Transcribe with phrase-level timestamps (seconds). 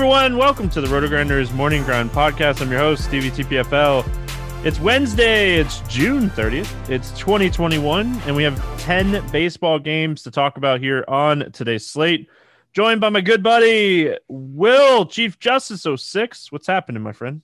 [0.00, 0.38] everyone.
[0.38, 2.62] Welcome to the Rotogrinders Morning Grind Podcast.
[2.62, 4.02] I'm your host, Stevie TPFL.
[4.64, 5.56] It's Wednesday.
[5.56, 6.88] It's June 30th.
[6.88, 12.30] It's 2021, and we have 10 baseball games to talk about here on today's slate.
[12.72, 16.50] Joined by my good buddy, Will, Chief Justice 06.
[16.50, 17.42] What's happening, my friend?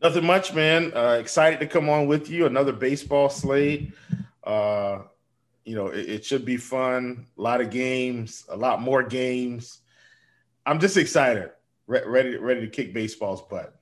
[0.00, 0.94] Nothing much, man.
[0.96, 2.46] Uh, excited to come on with you.
[2.46, 3.92] Another baseball slate.
[4.42, 5.00] Uh,
[5.66, 7.26] you know, it, it should be fun.
[7.36, 9.80] A lot of games, a lot more games.
[10.64, 11.50] I'm just excited,
[11.86, 13.78] Re- ready, ready to kick baseball's butt.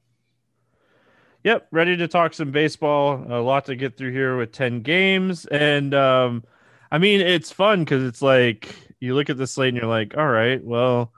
[1.45, 3.25] Yep, ready to talk some baseball.
[3.31, 5.47] A lot to get through here with 10 games.
[5.47, 6.45] And um,
[6.93, 10.17] I mean, it's fun because it's like you look at the slate and you're like,
[10.17, 11.13] all right, well,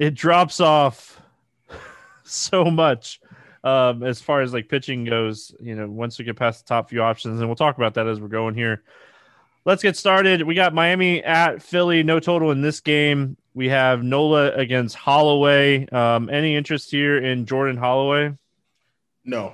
[0.00, 1.20] it drops off
[2.24, 3.20] so much
[3.64, 6.90] um, as far as like pitching goes, you know, once we get past the top
[6.90, 7.40] few options.
[7.40, 8.82] And we'll talk about that as we're going here.
[9.64, 10.42] Let's get started.
[10.42, 13.36] We got Miami at Philly, no total in this game.
[13.58, 15.88] We have Nola against Holloway.
[15.88, 18.36] Um, any interest here in Jordan Holloway?
[19.24, 19.52] No.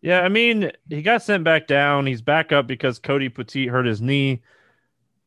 [0.00, 2.06] Yeah, I mean, he got sent back down.
[2.06, 4.40] He's back up because Cody Poteet hurt his knee.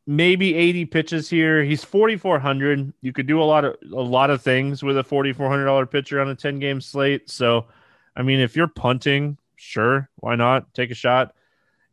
[0.07, 1.63] Maybe 80 pitches here.
[1.63, 2.91] He's 4400.
[3.01, 6.29] You could do a lot of a lot of things with a $4400 pitcher on
[6.29, 7.29] a 10 game slate.
[7.29, 7.67] So,
[8.15, 10.73] I mean, if you're punting, sure, why not?
[10.73, 11.35] Take a shot.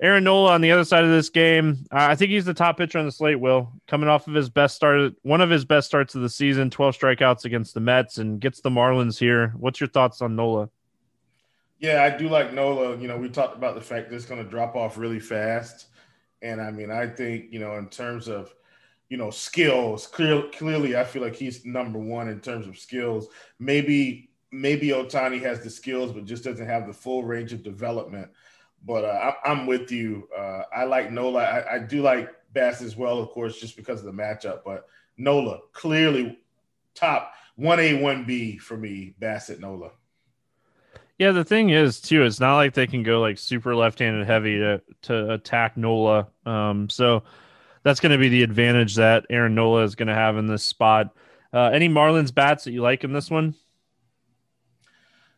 [0.03, 1.85] Aaron Nola on the other side of this game.
[1.93, 3.39] Uh, I think he's the top pitcher on the slate.
[3.39, 6.71] Will coming off of his best start, one of his best starts of the season,
[6.71, 9.53] 12 strikeouts against the Mets, and gets the Marlins here.
[9.59, 10.71] What's your thoughts on Nola?
[11.81, 12.97] Yeah, I do like Nola.
[12.97, 15.87] You know, we talked about the fact that it's going to drop off really fast.
[16.41, 18.55] And I mean, I think, you know, in terms of,
[19.11, 23.29] you know, skills, clear, clearly, I feel like he's number one in terms of skills.
[23.59, 28.31] Maybe, maybe Ohtani has the skills, but just doesn't have the full range of development.
[28.85, 30.29] But uh, I, am with you.
[30.37, 31.43] Uh, I like Nola.
[31.43, 34.61] I, I do like Bass as well, of course, just because of the matchup.
[34.65, 34.87] But
[35.19, 36.39] Nola, clearly
[36.95, 39.91] top 1A, 1B for me, Bassitt Nola.
[41.19, 44.59] Yeah, the thing is too, it's not like they can go like super left-handed heavy
[44.59, 46.29] to to attack Nola.
[46.47, 47.25] Um, so
[47.83, 50.65] that's going to be the advantage that Aaron Nola is going to have in this
[50.65, 51.15] spot.
[51.53, 53.55] Uh, any Marlins bats that you like in this one?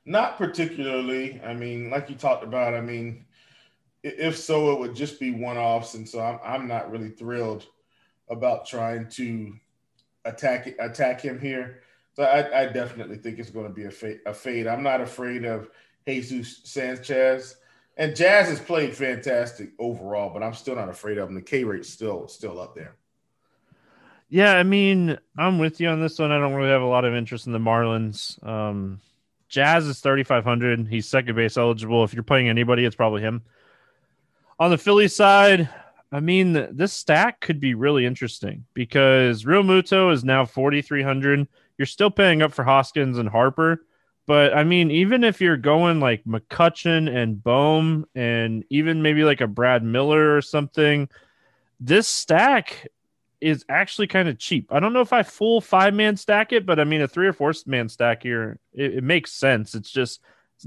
[0.05, 1.41] Not particularly.
[1.45, 3.25] I mean, like you talked about, I mean,
[4.03, 7.67] if so, it would just be one-offs, and so I'm I'm not really thrilled
[8.29, 9.55] about trying to
[10.25, 11.83] attack attack him here.
[12.15, 14.67] So I, I definitely think it's going to be a fade, a fade.
[14.67, 15.71] I'm not afraid of
[16.07, 17.57] Jesus Sanchez.
[17.97, 21.35] And Jazz has played fantastic overall, but I'm still not afraid of him.
[21.35, 22.97] The K rate's still still up there.
[24.29, 26.33] Yeah, I mean, I'm with you on this one.
[26.33, 28.43] I don't really have a lot of interest in the Marlins.
[28.47, 29.01] Um,
[29.51, 30.89] Jazz is 3,500.
[30.89, 32.03] He's second base eligible.
[32.03, 33.43] If you're playing anybody, it's probably him.
[34.63, 35.69] On the Philly side,
[36.13, 41.49] I mean, this stack could be really interesting because Realmuto is now 4,300.
[41.79, 43.85] You're still paying up for Hoskins and Harper.
[44.25, 49.41] But I mean, even if you're going like McCutchen and Bohm and even maybe like
[49.41, 51.09] a Brad Miller or something,
[51.81, 52.87] this stack
[53.41, 54.69] is actually kind of cheap.
[54.73, 57.27] I don't know if I full five man stack it, but I mean, a three
[57.27, 59.75] or four man stack here, it, it makes sense.
[59.75, 60.21] It's just,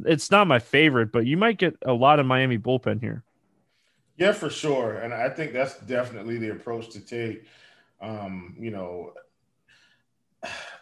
[0.06, 3.24] it's not my favorite, but you might get a lot of Miami bullpen here.
[4.18, 4.96] Yeah, for sure.
[4.96, 7.46] And I think that's definitely the approach to take.
[8.02, 9.14] Um, you know,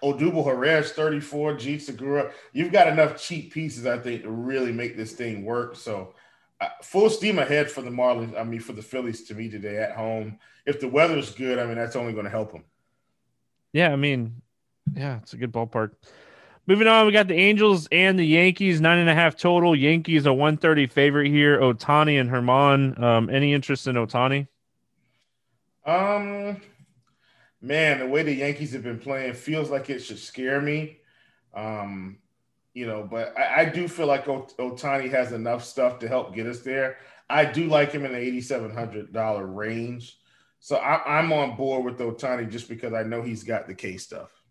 [0.03, 2.31] Odubel Herrera 34, Jean Segura.
[2.51, 5.75] You've got enough cheap pieces, I think, to really make this thing work.
[5.75, 6.13] So,
[6.61, 8.39] uh, full steam ahead for the Marlins.
[8.39, 10.39] I mean, for the Phillies to me today at home.
[10.65, 12.63] If the weather's good, I mean, that's only going to help them.
[13.73, 14.41] Yeah, I mean,
[14.94, 15.91] yeah, it's a good ballpark.
[16.66, 19.75] Moving on, we got the Angels and the Yankees, nine and a half total.
[19.75, 21.60] Yankees a 130 favorite here.
[21.60, 22.98] Ohtani and Germán.
[23.01, 24.48] Um, any interest in Ohtani?
[25.86, 26.62] Um,
[27.62, 31.00] man, the way the Yankees have been playing feels like it should scare me.
[31.54, 32.19] Um,
[32.74, 36.48] you know, but I, I do feel like Ohtani has enough stuff to help get
[36.48, 36.95] us there.
[37.30, 40.18] I do like him in the eighty-seven hundred dollar range,
[40.60, 43.98] so I, I'm on board with Ohtani just because I know he's got the K
[43.98, 44.43] stuff.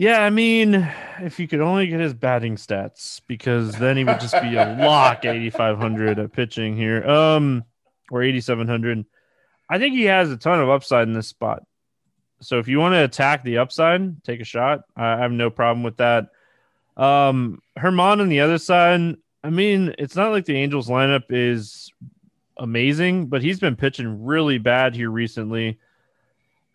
[0.00, 4.18] Yeah, I mean, if you could only get his batting stats, because then he would
[4.18, 7.64] just be a lock 8,500 at pitching here, um,
[8.10, 9.04] or 8,700.
[9.68, 11.64] I think he has a ton of upside in this spot.
[12.40, 14.84] So if you want to attack the upside, take a shot.
[14.96, 16.28] I have no problem with that.
[16.96, 21.92] Um, Germán on the other side, I mean, it's not like the Angels lineup is
[22.56, 25.78] amazing, but he's been pitching really bad here recently.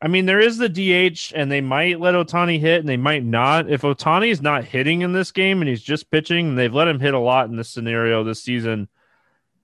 [0.02, 3.24] I mean, there is the DH, and they might let Ohtani hit, and they might
[3.24, 3.70] not.
[3.70, 6.88] If Ohtani is not hitting in this game and he's just pitching, and they've let
[6.88, 8.90] him hit a lot in this scenario this season,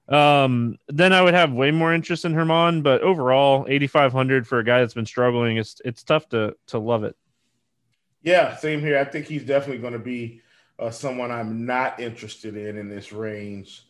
[0.07, 4.47] um, then I would have way more interest in Germán, But overall, eighty five hundred
[4.47, 7.15] for a guy that's been struggling, it's it's tough to to love it.
[8.23, 8.99] Yeah, same here.
[8.99, 10.41] I think he's definitely going to be
[10.79, 13.83] uh, someone I'm not interested in in this range.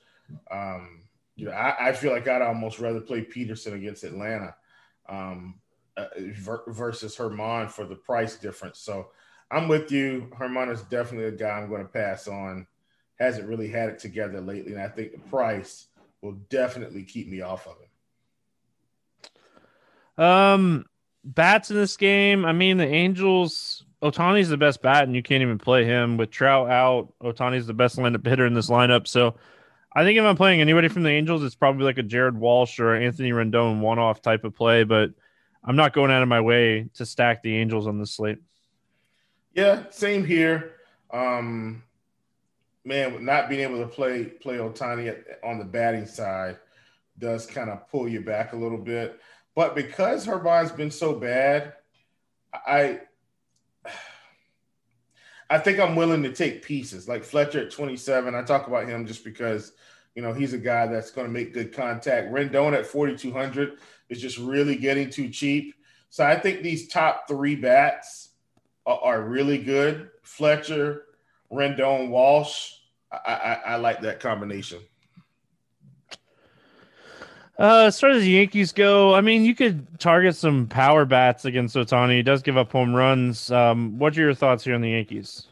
[0.50, 1.04] Um,
[1.36, 4.56] you know, I, I, feel like I'd almost rather play Peterson against Atlanta
[5.10, 5.56] um,
[5.98, 6.06] uh,
[6.68, 8.80] versus Germán for the price difference.
[8.80, 9.10] So
[9.50, 10.30] I'm with you.
[10.40, 12.68] Germán is definitely a guy I'm going to pass on.
[13.20, 15.88] Hasn't really had it together lately, and I think the price
[16.22, 17.76] will definitely keep me off of
[20.18, 20.26] him.
[20.26, 20.86] Um,
[21.24, 22.46] bats in this game.
[22.46, 26.32] I mean, the Angels Ohtani's the best bat, and you can't even play him with
[26.32, 27.14] Trout out.
[27.22, 29.08] Ohtani's the best lineup hitter in this lineup.
[29.08, 29.36] So
[29.94, 32.80] I think if I'm playing anybody from the Angels, it's probably like a Jared Walsh
[32.80, 35.12] or Anthony Rendon one off type of play, but
[35.64, 38.40] I'm not going out of my way to stack the Angels on this slate.
[39.54, 40.76] Yeah, same here.
[41.12, 41.84] Um,
[42.86, 46.58] man, not being able to play play Ohtani on the batting side
[47.18, 49.20] does kind of pull you back a little bit.
[49.56, 51.74] But because Germán's been so bad,
[52.54, 53.02] I
[55.50, 58.34] I think I'm willing to take pieces like Fletcher at 27.
[58.34, 59.74] I talk about him just because,
[60.16, 62.32] you know, he's a guy that's going to make good contact.
[62.32, 63.78] Rendon at 4,200
[64.10, 65.76] is just really getting too cheap.
[66.10, 68.30] So I think these top three bats
[68.86, 70.10] are, are really good.
[70.24, 71.06] Fletcher,
[71.52, 72.74] Rendon, Walsh.
[73.12, 74.80] I, I, I like that combination.
[77.60, 81.46] Uh, as far as the Yankees go, I mean, you could target some power bats
[81.46, 82.16] against Ohtani.
[82.16, 83.52] He does give up home runs.
[83.52, 85.48] Um, what are your thoughts here on the Yankees?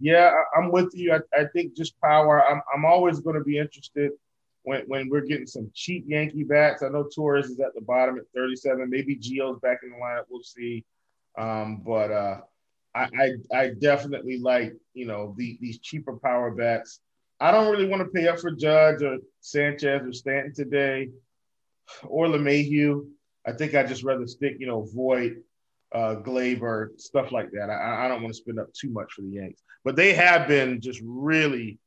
[0.00, 1.12] Yeah, I'm with you.
[1.14, 2.44] I, I think just power.
[2.44, 4.10] I'm, I'm always going to be interested
[4.64, 6.82] when, when we're getting some cheap Yankee bats.
[6.82, 8.88] I know Torres is at the bottom at 37.
[8.90, 10.24] Maybe Gio's back in the lineup.
[10.28, 10.84] We'll see.
[11.38, 12.40] Um, but uh,
[12.94, 13.08] I,
[13.52, 17.00] I, I definitely like you know the, these cheaper power bats.
[17.40, 21.10] I don't really want to pay up for Judge or Sanchez or Stanton today,
[22.04, 23.06] or LeMahieu.
[23.46, 25.34] I think I just rather stick, you know, Voit,
[25.94, 27.68] uh, Gleyber, stuff like that.
[27.68, 30.48] I, I don't want to spend up too much for the Yanks, but they have
[30.48, 31.78] been just really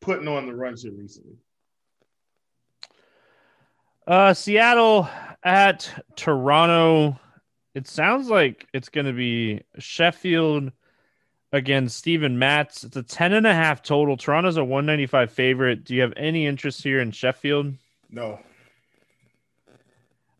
[0.00, 1.36] putting on the runs here recently.
[4.06, 5.08] Uh, Seattle
[5.44, 7.18] at Toronto.
[7.74, 10.72] It sounds like it's going to be Sheffield
[11.52, 12.82] against Steven Matz.
[12.82, 14.16] It's a 10 and a half total.
[14.16, 15.84] Toronto's a 195 favorite.
[15.84, 17.74] Do you have any interest here in Sheffield?
[18.10, 18.40] No.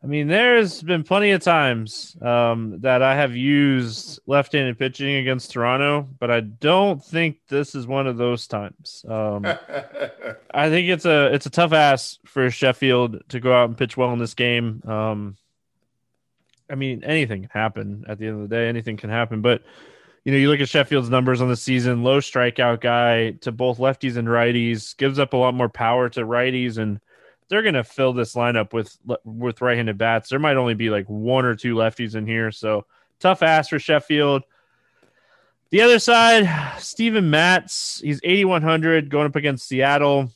[0.02, 5.52] I mean, there's been plenty of times um, that I have used left-handed pitching against
[5.52, 9.04] Toronto, but I don't think this is one of those times.
[9.06, 9.44] Um,
[10.54, 13.98] I think it's a it's a tough ass for Sheffield to go out and pitch
[13.98, 14.82] well in this game.
[14.86, 15.36] Um,
[16.70, 18.68] I mean, anything can happen at the end of the day.
[18.68, 19.62] Anything can happen, but
[20.24, 23.78] you know, you look at Sheffield's numbers on the season, low strikeout guy to both
[23.78, 27.00] lefties and righties, gives up a lot more power to righties, and
[27.50, 30.30] they're going to fill this lineup with with right-handed bats.
[30.30, 32.86] There might only be like one or two lefties in here, so
[33.18, 34.44] tough ass for Sheffield.
[35.70, 36.48] The other side,
[36.78, 40.30] Steven Matz, he's 8100 going up against Seattle.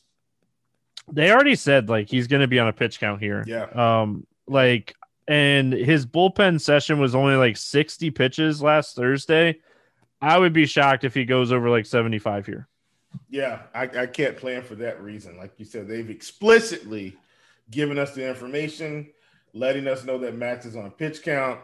[1.11, 3.45] They already said like he's going to be on a pitch count here.
[3.47, 3.65] Yeah.
[3.65, 4.95] Um, like,
[5.27, 9.61] and his bullpen session was only like 60 pitches last Thursday.
[10.21, 12.69] I would be shocked if he goes over like 75 here.
[13.29, 15.37] Yeah, I, I can't plan for that reason.
[15.37, 17.17] Like you said, they've explicitly
[17.71, 19.11] given us the information,
[19.53, 21.61] letting us know that Matz is on pitch count.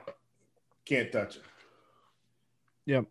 [0.84, 1.42] Can't touch it.
[2.86, 3.04] Yep.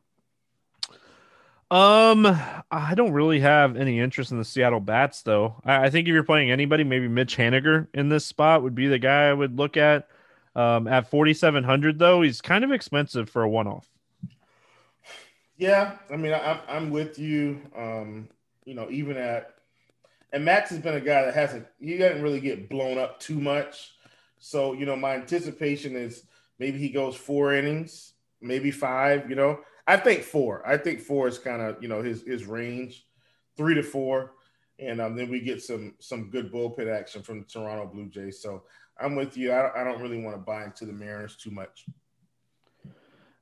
[1.71, 2.25] Um,
[2.71, 5.61] I don't really have any interest in the Seattle Bats, though.
[5.63, 8.87] I, I, think if you're playing anybody, maybe Mitch Haniger in this spot would be
[8.87, 10.07] the guy I would look at.
[10.55, 13.87] Um, at 4,700, though, he's kind of expensive for a one off.
[15.59, 17.59] Yeah, I mean, I, I'm with you.
[17.75, 18.29] Um,
[18.63, 19.55] you know, even at
[20.31, 23.41] and Matz has been a guy that hasn't he doesn't really get blown up too
[23.41, 23.91] much.
[24.37, 26.23] So you know, my anticipation is
[26.59, 29.29] maybe he goes four innings, maybe five.
[29.29, 30.65] You know, I think four.
[30.65, 33.05] I think four is kind of you know his his range,
[33.57, 34.31] three to four,
[34.79, 38.41] and um, then we get some some good bullpen action from the Toronto Blue Jays.
[38.41, 38.63] So
[38.97, 39.51] I'm with you.
[39.51, 41.85] I, I don't really want to buy into the Mariners too much.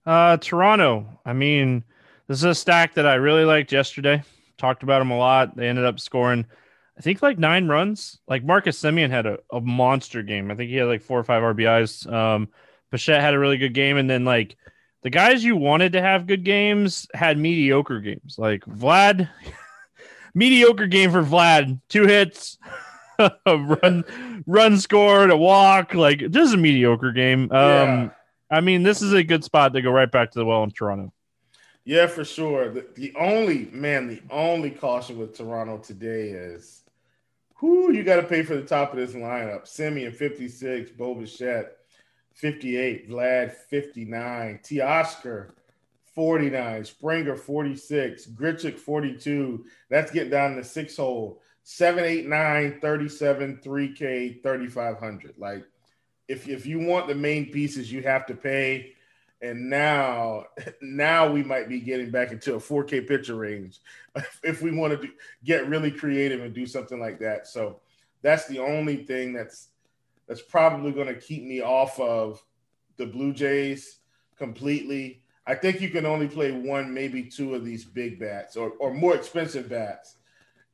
[0.04, 1.06] Uh, Toronto.
[1.24, 1.84] I mean
[2.28, 4.24] this is a stack that I really liked yesterday.
[4.58, 5.56] Talked about them a lot.
[5.56, 6.46] They ended up scoring,
[6.98, 8.20] I think, like nine runs.
[8.28, 10.52] Like Marcus Semien had a, a monster game.
[10.52, 12.12] I think he had like four or five RBIs.
[12.12, 12.50] Um,
[12.92, 13.98] Bichette had a really good game.
[13.98, 14.56] And then, like,
[15.04, 18.36] the guys you wanted to have good games had mediocre games.
[18.38, 19.30] Like Vlad,
[20.34, 21.80] mediocre game for Vlad.
[21.88, 22.58] Two hits,
[23.20, 25.94] a run, run scored, a walk.
[25.94, 27.44] Like, just a mediocre game.
[27.44, 28.10] Um, yeah.
[28.50, 30.72] I mean, this is a good spot to go right back to the well in
[30.72, 31.14] Toronto.
[31.88, 32.68] Yeah, for sure.
[32.68, 36.84] The, the, only man, the only caution with Toronto today is
[37.56, 39.64] who you got to pay for the top of this lineup.
[39.64, 41.78] Semien 56, Bo Bichette
[42.34, 45.52] 58, Vlad 59, Teoscar
[46.14, 49.64] 49, Springer 46, Grichuk 42.
[49.90, 51.42] That's getting down to six hole.
[51.64, 55.36] 789, 37, 3K, 3500.
[55.38, 55.64] Like
[56.28, 58.92] if if you want the main pieces, you have to pay.
[59.42, 60.46] And now,
[60.82, 63.80] now we might be getting back into a 4K picture range
[64.44, 65.10] if we want to
[65.44, 67.48] get really creative and do something like that.
[67.48, 67.82] So
[68.22, 69.70] that's the only thing that's
[70.28, 72.44] that's probably going to keep me off of
[72.98, 74.00] the Blue Jays
[74.38, 75.22] completely.
[75.46, 78.94] I think you can only play one, maybe two of these big bats or, or
[78.94, 80.18] more expensive bats.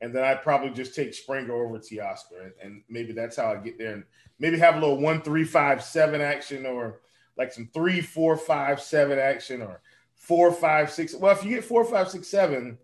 [0.00, 2.42] And then I'd probably just take Springer over Teoscar.
[2.42, 3.92] And, and maybe that's how I get there.
[3.92, 4.04] And
[4.40, 7.00] maybe have a little one, three, five, seven action or
[7.36, 9.80] like some three, four, five, seven action or
[10.14, 11.14] four, five, six.
[11.14, 12.78] Well, if you get four, five, six, seven,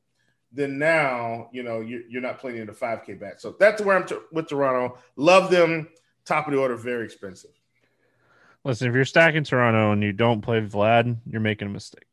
[0.52, 3.40] then now, you know, you're, you're not playing in the 5K bat.
[3.40, 4.99] So that's where I'm with Toronto.
[5.16, 5.88] Love them.
[6.25, 7.50] Top of the order, very expensive.
[8.64, 12.04] Listen, if you're stacking Toronto and you don't play Vlad, you're making a mistake.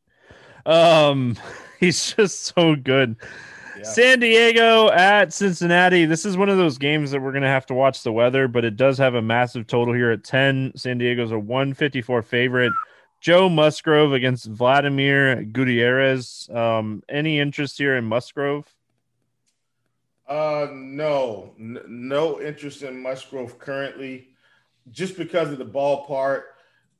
[0.64, 1.36] Um,
[1.80, 3.16] he's just so good.
[3.78, 3.84] Yeah.
[3.84, 6.04] San Diego at Cincinnati.
[6.04, 8.48] This is one of those games that we're going to have to watch the weather,
[8.48, 10.72] but it does have a massive total here at 10.
[10.76, 12.72] San Diego's a 154 favorite.
[13.20, 16.48] Joe Musgrove against Vladimir Gutierrez.
[16.52, 18.72] Um, any interest here in Musgrove?
[20.28, 24.28] Uh, no, N- no interest in Musgrove currently
[24.90, 26.42] just because of the ballpark.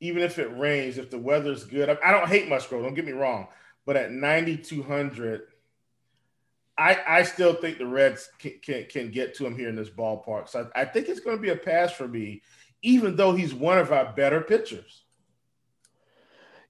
[0.01, 2.83] Even if it rains, if the weather's good, I, I don't hate Musgrove.
[2.83, 3.47] Don't get me wrong,
[3.85, 5.41] but at 9,200,
[6.79, 9.89] I I still think the Reds can, can, can get to him here in this
[9.89, 10.47] ballpark.
[10.47, 12.41] So I, I think it's going to be a pass for me,
[12.81, 15.03] even though he's one of our better pitchers.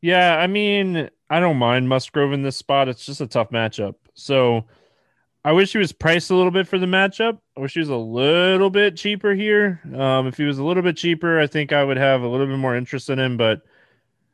[0.02, 2.88] Yeah, I mean, I don't mind Musgrove in this spot.
[2.88, 3.96] It's just a tough matchup.
[4.16, 4.66] So
[5.44, 7.38] I wish he was priced a little bit for the matchup.
[7.56, 9.82] I wish he was a little bit cheaper here.
[9.96, 12.48] Um, if he was a little bit cheaper, I think I would have a little
[12.48, 13.38] bit more interest in him.
[13.38, 13.62] But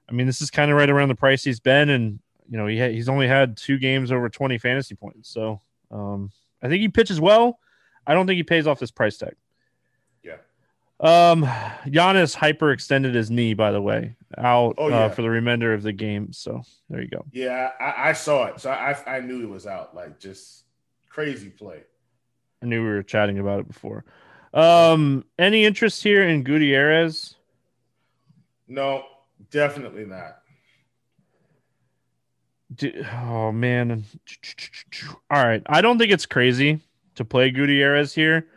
[0.07, 2.67] I mean, this is kind of right around the price he's been, and you know,
[2.67, 5.29] he ha- he's only had two games over 20 fantasy points.
[5.29, 5.61] So
[5.91, 7.59] um, I think he pitches well.
[8.07, 9.35] I don't think he pays off this price tag.
[10.23, 10.37] Yeah.
[10.99, 11.43] Um,
[11.85, 14.95] Giannis hyperextended his knee, by the way, out oh, uh, yeah.
[14.97, 16.31] uh, for the remainder of the game.
[16.33, 17.25] So there you go.
[17.31, 19.95] Yeah, I, I saw it, so I I knew it was out.
[19.95, 20.65] Like just
[21.15, 21.79] Crazy play.
[22.61, 24.03] I knew we were chatting about it before.
[24.53, 27.35] Um, any interest here in Gutierrez?
[28.67, 29.05] No,
[29.49, 30.39] definitely not.
[33.13, 34.05] Oh man.
[35.29, 35.61] All right.
[35.65, 36.81] I don't think it's crazy
[37.15, 38.47] to play Gutierrez here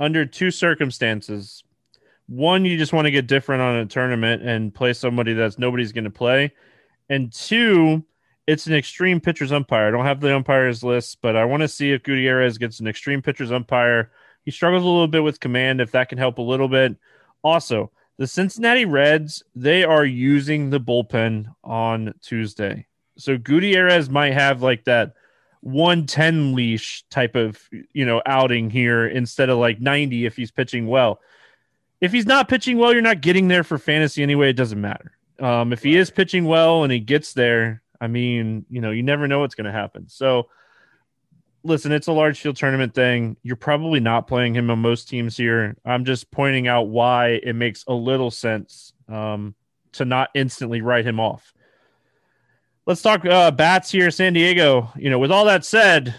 [0.00, 1.64] under two circumstances.
[2.26, 5.92] One, you just want to get different on a tournament and play somebody that's nobody's
[5.92, 6.52] going to play.
[7.08, 8.04] And two,
[8.46, 9.88] it's an extreme pitchers umpire.
[9.88, 12.86] I don't have the umpires list, but I want to see if Gutierrez gets an
[12.86, 14.10] extreme pitchers umpire.
[14.44, 16.96] He struggles a little bit with command, if that can help a little bit.
[17.44, 22.86] Also, the Cincinnati Reds, they are using the bullpen on Tuesday.
[23.16, 25.14] So Gutierrez might have like that
[25.62, 27.58] 110 leash type of,
[27.92, 31.20] you know, outing here instead of like 90 if he's pitching well.
[32.00, 34.50] If he's not pitching well, you're not getting there for fantasy anyway.
[34.50, 35.12] It doesn't matter.
[35.38, 39.04] Um, if he is pitching well and he gets there, I mean, you know, you
[39.04, 40.08] never know what's going to happen.
[40.08, 40.48] So,
[41.62, 43.36] listen, it's a large field tournament thing.
[43.44, 45.76] You're probably not playing him on most teams here.
[45.84, 49.54] I'm just pointing out why it makes a little sense um,
[49.92, 51.54] to not instantly write him off.
[52.84, 54.90] Let's talk uh, bats here, San Diego.
[54.96, 56.14] You know, with all that said,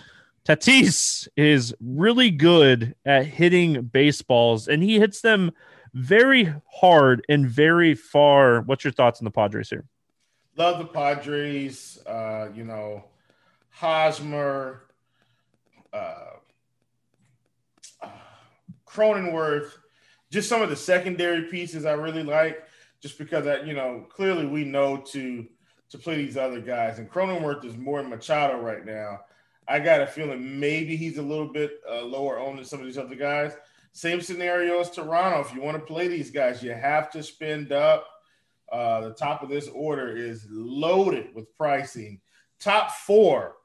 [0.46, 5.51] Tatis is really good at hitting baseballs, and he hits them
[5.93, 8.62] very hard and very far.
[8.62, 9.86] What's your thoughts on the Padres here?
[10.55, 12.00] love the Padres.
[12.05, 13.03] Uh, you know,
[13.70, 14.84] Hosmer,
[15.91, 16.32] uh,
[18.88, 19.72] Cronenworth,
[20.32, 22.63] just some of the secondary pieces I really like.
[23.01, 25.46] Just because I, you know, clearly we know to
[25.94, 29.22] to play these other guys, and Cronenworth is more Machado right now.
[29.68, 32.86] I got a feeling maybe he's a little bit uh, lower owned than some of
[32.86, 33.56] these other guys.
[33.92, 35.40] Same scenario as Toronto.
[35.40, 38.08] If you want to play these guys, you have to spend up
[38.72, 42.20] uh, the top of this order is loaded with pricing.
[42.60, 43.58] Top four,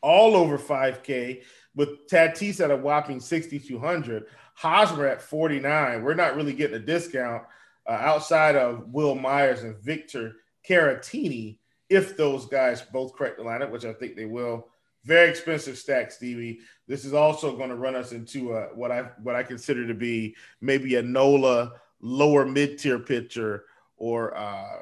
[0.00, 1.42] all over 5K,
[1.76, 4.24] with Tatis at a whopping 6,200.
[4.54, 6.02] Hosmer at 49.
[6.02, 7.42] We're not really getting a discount
[7.86, 10.36] uh, outside of Wil Myers and Victor
[10.68, 14.68] Caratini, if those guys both correct the lineup, which I think they will.
[15.04, 16.60] Very expensive stack, Stevie.
[16.88, 19.94] This is also going to run us into a, what I what I consider to
[19.94, 23.64] be maybe a Nola lower mid tier pitcher
[23.98, 24.80] or uh,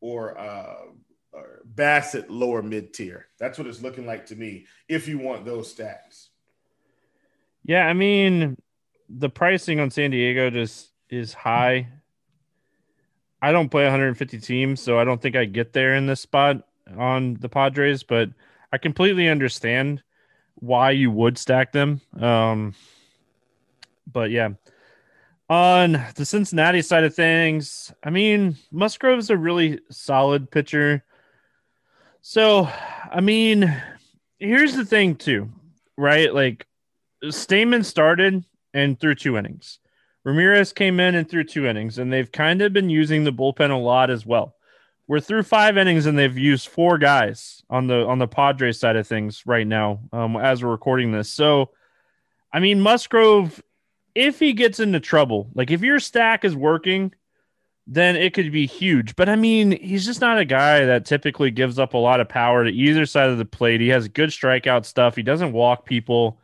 [0.00, 0.74] or, uh,
[1.32, 3.28] or Bassitt lower mid tier.
[3.38, 4.66] That's what it's looking like to me.
[4.88, 6.28] If you want those stacks.
[7.64, 8.58] Yeah, I mean,
[9.08, 11.88] the pricing on San Diego just is high.
[13.42, 16.64] I don't play 150 teams, so I don't think I get there in this spot
[16.96, 18.30] on the Padres, but
[18.72, 20.02] I completely understand
[20.54, 22.00] why you would stack them.
[22.18, 22.74] Um,
[24.10, 24.50] but yeah,
[25.50, 31.04] on the Cincinnati side of things, I mean, Musgrove's a really solid pitcher.
[32.22, 32.70] So,
[33.10, 33.74] I mean,
[34.38, 35.50] here's the thing, too,
[35.98, 36.32] right?
[36.32, 36.66] Like,
[37.24, 39.80] Stammen started and threw two innings.
[40.24, 43.70] Ramirez came in and threw two innings, and they've kind of been using the bullpen
[43.70, 44.54] a lot as well.
[45.08, 48.96] We're through five innings, and they've used four guys on the on the Padres side
[48.96, 51.28] of things right now um, as we're recording this.
[51.28, 51.70] So,
[52.52, 53.62] I mean, Musgrove,
[54.14, 57.12] if he gets into trouble, like if your stack is working,
[57.86, 59.16] then it could be huge.
[59.16, 62.28] But I mean, he's just not a guy that typically gives up a lot of
[62.28, 63.80] power to either side of the plate.
[63.80, 65.16] He has good strikeout stuff.
[65.16, 66.38] He doesn't walk people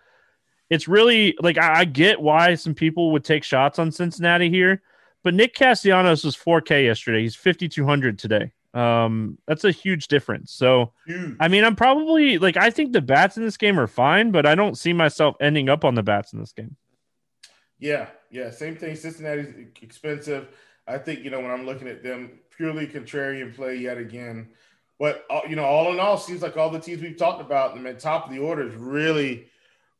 [0.71, 4.83] it's really like I, I, get why some people would take shots on Cincinnati here,
[5.23, 7.23] but Nick Castellanos was 4K yesterday.
[7.23, 8.53] He's 5200 today.
[8.75, 10.53] Um, that's a huge difference.
[10.53, 11.37] So, huge.
[11.41, 14.47] I mean, I'm probably like I think the bats in this game are fine, but
[14.47, 16.77] I don't see myself ending up on the bats in this game.
[17.79, 18.95] Yeah, yeah, same thing.
[18.97, 20.49] Cincinnati's expensive.
[20.87, 24.49] I think you know when I'm looking at them, purely contrarian play yet again.
[24.99, 27.77] But uh, you know, all in all, seems like all the teams we've talked about,
[27.77, 29.47] in the top of the order is really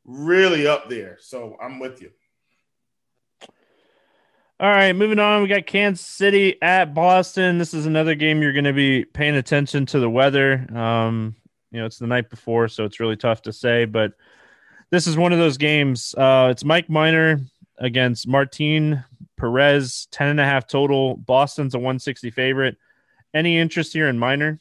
[0.09, 1.19] really up there.
[1.21, 2.11] So I'm with you.
[4.61, 5.43] All right, moving on.
[5.43, 7.59] We got Kansas City at Boston.
[7.59, 10.67] This is another game you're going to be paying attention to the weather.
[10.75, 11.37] Um,
[11.71, 14.15] you know, it's the night before, so it's really tough to say, but
[14.91, 16.13] this is one of those games.
[16.17, 17.41] Uh, it's Mike Minor
[17.77, 19.05] against Martin
[19.37, 21.17] Perez, 10 and a half total.
[21.17, 22.79] Boston's a 160 favorite.
[23.33, 24.59] Any interest here in Minor?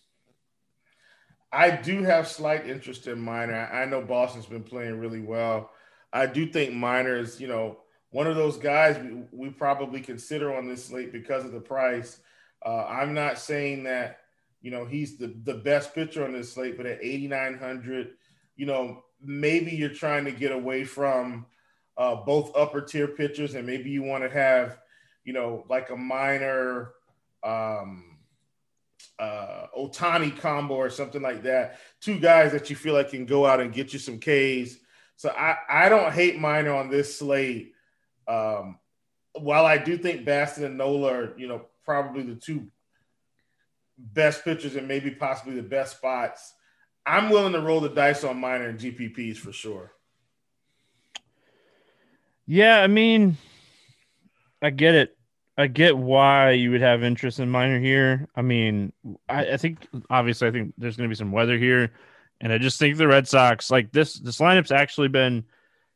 [1.52, 3.70] I do have slight interest in Minor.
[3.72, 5.72] I know Boston's been playing really well.
[6.12, 7.80] I do think Minor is, you know,
[8.12, 12.20] one of those guys we, we probably consider on this slate because of the price.
[12.66, 14.20] Uh, I'm not saying that,
[14.62, 18.12] you know, he's the, the best pitcher on this slate, but at 8,900,
[18.56, 21.46] you know, maybe you're trying to get away from
[21.98, 24.80] uh, both upper tier pitchers and maybe you want to have,
[25.24, 26.94] you know, like a minor,
[27.44, 28.17] um,
[29.20, 31.80] uh, Ohtani combo or something like that.
[32.02, 34.78] Two guys that you feel like can go out and get you some Ks.
[35.16, 37.74] So I, I don't hate Minor on this slate.
[38.28, 38.78] Um,
[39.34, 42.68] while I do think Bassitt and Nola are, you know, probably the two
[43.98, 46.54] best pitchers and maybe possibly the best spots,
[47.06, 49.94] I'm willing to roll the dice on Minor and GPPs for sure.
[52.46, 53.38] Yeah, I mean,
[54.62, 55.17] I get it.
[55.58, 58.28] I get why you would have interest in minor here.
[58.36, 58.94] I mean,
[59.28, 61.92] I, I think obviously I think there's going to be some weather here,
[62.40, 65.46] and I just think the Red Sox like this this lineup's actually been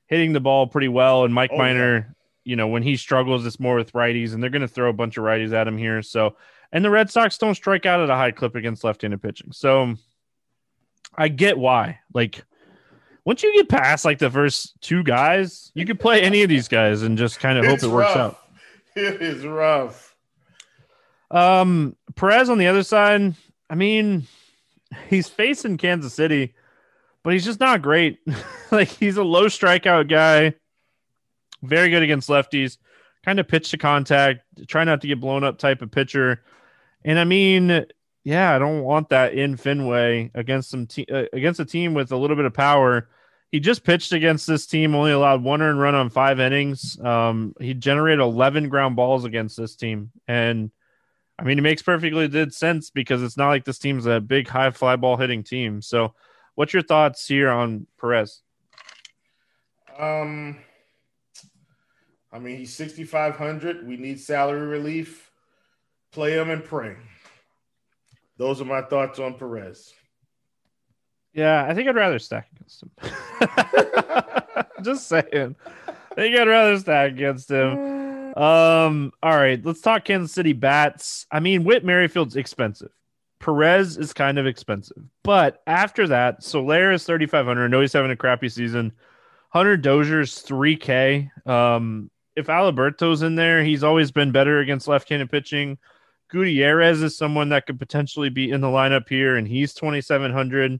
[0.07, 1.25] hitting the ball pretty well.
[1.25, 2.03] And Mike oh, Minor, yeah.
[2.43, 4.93] you know, when he struggles, it's more with righties, and they're going to throw a
[4.93, 6.01] bunch of righties at him here.
[6.01, 6.35] So,
[6.71, 9.51] and the Red Sox don't strike out at a high clip against left-handed pitching.
[9.51, 9.93] So,
[11.15, 11.99] I get why.
[12.13, 12.43] Like,
[13.25, 16.67] once you get past like the first two guys, you could play any of these
[16.67, 18.17] guys and just kind of hope it works rough.
[18.17, 18.40] out.
[18.95, 20.15] It is rough.
[21.29, 23.35] Um, Perez on the other side,
[23.69, 24.27] I mean,
[25.09, 26.53] he's facing Kansas City,
[27.23, 28.19] but he's just not great.
[28.71, 30.55] like he's a low strikeout guy,
[31.63, 32.77] very good against lefties,
[33.23, 36.43] kind of pitch to contact, try not to get blown up type of pitcher.
[37.05, 37.85] And I mean,
[38.23, 42.11] yeah, I don't want that in Fenway against some te- uh, against a team with
[42.11, 43.07] a little bit of power
[43.51, 46.97] he just pitched against this team, only allowed one earned run on five innings.
[47.01, 50.11] Um, he generated 11 ground balls against this team.
[50.27, 50.71] And
[51.37, 54.47] I mean, it makes perfectly good sense because it's not like this team's a big
[54.47, 55.81] high fly ball hitting team.
[55.81, 56.13] So,
[56.55, 58.41] what's your thoughts here on Perez?
[59.97, 60.57] Um,
[62.31, 63.85] I mean, he's 6,500.
[63.85, 65.29] We need salary relief.
[66.13, 66.95] Play him and pray.
[68.37, 69.93] Those are my thoughts on Perez.
[71.33, 72.91] Yeah, I think I'd rather stack against him.
[74.83, 75.55] Just saying.
[75.87, 78.37] I think I'd rather stack against him.
[78.37, 81.25] Um, all right, let's talk Kansas City bats.
[81.31, 82.91] I mean, Whit Merrifield's expensive.
[83.39, 85.03] Perez is kind of expensive.
[85.23, 87.63] But after that, Soler is 3,500.
[87.63, 88.91] I know he's having a crappy season.
[89.49, 91.29] Hunter Dozier's 3K.
[91.47, 95.77] Um, if Alberto's in there, he's always been better against left handed pitching.
[96.29, 100.79] Gutierrez is someone that could potentially be in the lineup here, and he's 2,700.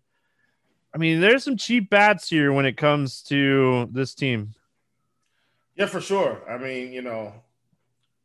[0.93, 4.54] I mean, there's some cheap bats here when it comes to this team.
[5.75, 6.41] Yeah, for sure.
[6.49, 7.34] I mean, you know,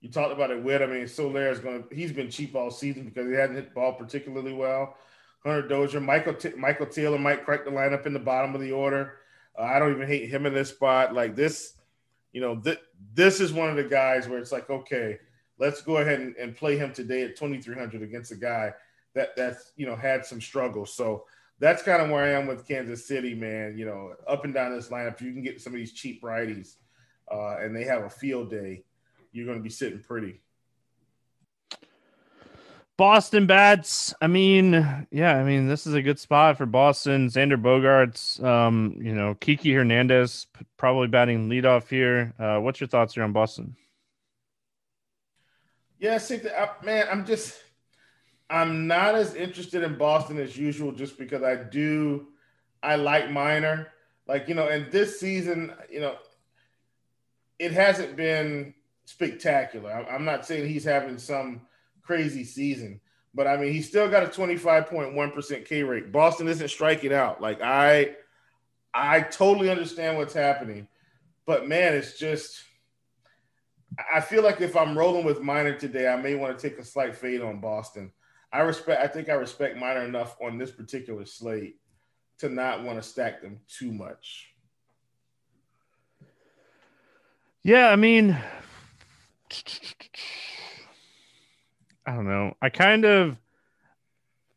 [0.00, 0.82] you talked about it with.
[0.82, 1.84] I mean, Soler is going.
[1.92, 4.96] He's been cheap all season because he hasn't hit ball particularly well.
[5.44, 8.72] Hunter Dozier, Michael T- Michael Taylor might crack the lineup in the bottom of the
[8.72, 9.18] order.
[9.56, 11.14] Uh, I don't even hate him in this spot.
[11.14, 11.74] Like this,
[12.32, 12.80] you know, th-
[13.14, 15.18] this is one of the guys where it's like, okay,
[15.58, 18.74] let's go ahead and, and play him today at 2,300 against a guy
[19.14, 20.92] that that's you know had some struggles.
[20.92, 21.24] So
[21.58, 23.76] that's kind of where I am with Kansas City, man.
[23.78, 26.76] You know, up and down this lineup, you can get some of these cheap righties,
[27.30, 28.84] uh, and they have a field day.
[29.32, 30.40] You're going to be sitting pretty.
[32.96, 34.14] Boston bats.
[34.22, 37.28] I mean, yeah, I mean, this is a good spot for Boston.
[37.28, 40.46] Xander Bogaerts, um, you know, Kiki Hernandez
[40.78, 42.32] probably batting leadoff here.
[42.38, 43.76] Uh, what's your thoughts here on Boston?
[45.98, 46.40] Yeah, see,
[46.82, 47.62] man, I'm just,
[48.48, 52.28] I'm not as interested in Boston as usual, just because I do,
[52.82, 53.92] I like Minor,
[54.28, 56.16] like you know, and this season, you know,
[57.58, 59.92] it hasn't been spectacular.
[59.92, 61.62] I'm not saying he's having some
[62.02, 63.00] crazy season.
[63.34, 66.10] But I mean, he still got a 25.1% K rate.
[66.10, 67.40] Boston isn't striking out.
[67.40, 68.16] Like I
[68.94, 70.88] I totally understand what's happening.
[71.44, 72.62] But man, it's just
[74.12, 76.84] I feel like if I'm rolling with Minor today, I may want to take a
[76.84, 78.10] slight fade on Boston.
[78.52, 81.76] I respect I think I respect Minor enough on this particular slate
[82.38, 84.52] to not want to stack them too much.
[87.62, 88.36] Yeah, I mean
[92.06, 92.54] I don't know.
[92.62, 93.36] I kind of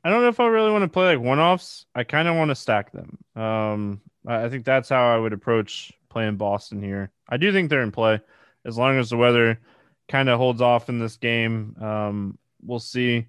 [0.04, 1.86] I don't know if I really want to play like one offs.
[1.93, 3.17] I kind of want to stack them.
[3.36, 7.12] Um, I think that's how I would approach playing Boston here.
[7.28, 8.21] I do think they're in play
[8.65, 9.60] as long as the weather
[10.08, 11.75] kind of holds off in this game.
[11.82, 13.28] Um, we'll see.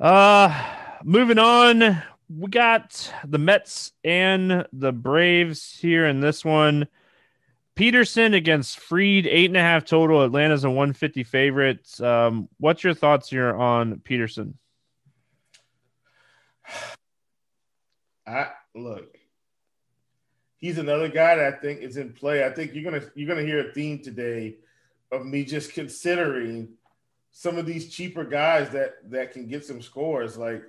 [0.00, 0.54] Uh,
[1.02, 6.86] moving on, we got the Mets and the Braves here in this one.
[7.74, 10.22] Peterson against Fried, eight and a half total.
[10.22, 12.00] Atlanta's a 150 favorite.
[12.00, 14.56] Um, what's your thoughts here on Peterson?
[18.26, 19.16] I look.
[20.58, 22.44] He's another guy that I think is in play.
[22.44, 24.56] I think you're gonna you're gonna hear a theme today
[25.10, 26.68] of me just considering
[27.30, 30.36] some of these cheaper guys that that can get some scores.
[30.36, 30.62] Like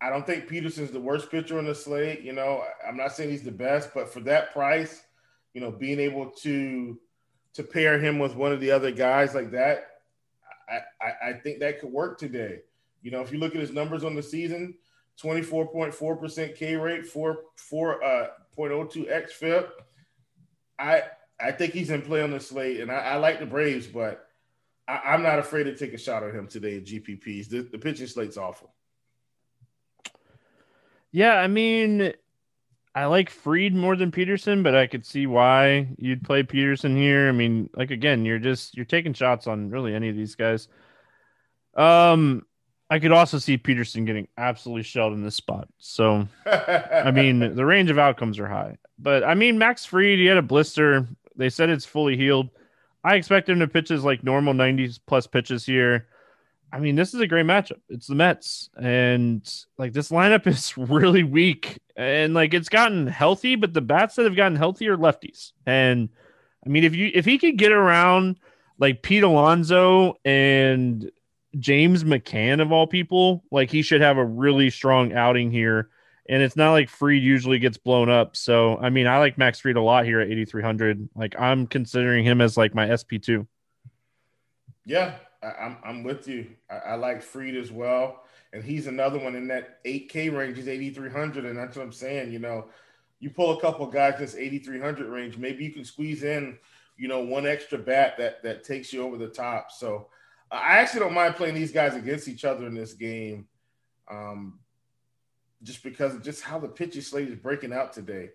[0.00, 2.22] I don't think Peterson's the worst pitcher on the slate.
[2.22, 5.02] You know, I'm not saying he's the best, but for that price
[5.54, 6.98] you know, being able to
[7.54, 9.86] to pair him with one of the other guys like that,
[10.68, 12.60] I, I, I think that could work today.
[13.02, 14.74] You know, if you look at his numbers on the season,
[15.20, 18.26] 24.4% K rate, 4 4 uh
[18.56, 19.70] 0.02 X FIP.
[20.78, 21.02] I
[21.40, 24.28] I think he's in play on the slate, and I, I like the Braves, but
[24.90, 27.48] I, am not afraid to take a shot at him today at GPPs.
[27.48, 28.74] The, the pitching slate's awful.
[31.12, 32.12] Yeah, I mean,
[32.94, 37.28] I like Fried more than Peterson, but I could see why you'd play Peterson here.
[37.28, 40.68] I mean, like again, you're just you're taking shots on really any of these guys.
[41.74, 42.46] Um,
[42.88, 45.68] I could also see Peterson getting absolutely shelled in this spot.
[45.78, 48.78] So, I mean, the range of outcomes are high.
[48.98, 51.08] But I mean, Max Fried, he had a blister.
[51.36, 52.50] They said it's fully healed.
[53.02, 56.06] I expect him to pitch pitches like normal 90s plus pitches here.
[56.72, 57.80] I mean, this is a great matchup.
[57.88, 59.42] It's the Mets, and
[59.76, 64.24] like this lineup is really weak, and like it's gotten healthy, but the bats that
[64.24, 65.52] have gotten healthy are lefties.
[65.66, 66.08] And
[66.64, 68.38] I mean, if you if he could get around
[68.78, 71.10] like Pete Alonso and
[71.58, 75.90] James McCann of all people, like he should have a really strong outing here.
[76.30, 78.36] And it's not like Fried usually gets blown up.
[78.36, 81.08] So I mean, I like Max Fried a lot here at 8,300.
[81.16, 83.46] Like I'm considering him as like my SP two.
[84.86, 86.46] Yeah, I, am I'm with you.
[86.70, 90.56] I, I, like Fried as well, and he's another one in that 8K range.
[90.56, 92.32] He's 8,300, and that's what I'm saying.
[92.32, 92.68] You know,
[93.18, 96.58] you pull a couple guys in this 8,300 range, maybe you can squeeze in,
[96.96, 99.70] you know, one extra bat that that takes you over the top.
[99.70, 100.08] So
[100.50, 103.46] I actually don't mind playing these guys against each other in this game,
[104.10, 104.58] um,
[105.62, 108.30] just because of just how the pitching slate is breaking out today.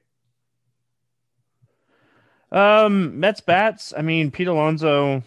[2.51, 3.93] Um, Mets bats.
[3.97, 5.23] I mean, Pete Alonso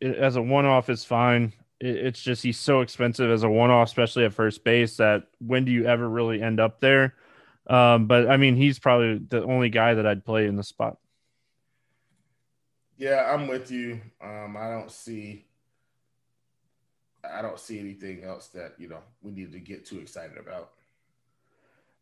[0.00, 1.52] as a one off is fine.
[1.80, 4.96] it's just he's so expensive as a one off, especially at first base.
[4.96, 7.14] That when do you ever really end up there?
[7.66, 10.98] Um, but I mean, he's probably the only guy that I'd play in the spot.
[12.96, 14.00] Yeah, I'm with you.
[14.22, 15.46] Um, I don't see,
[17.28, 20.70] I don't see anything else that you know we need to get too excited about.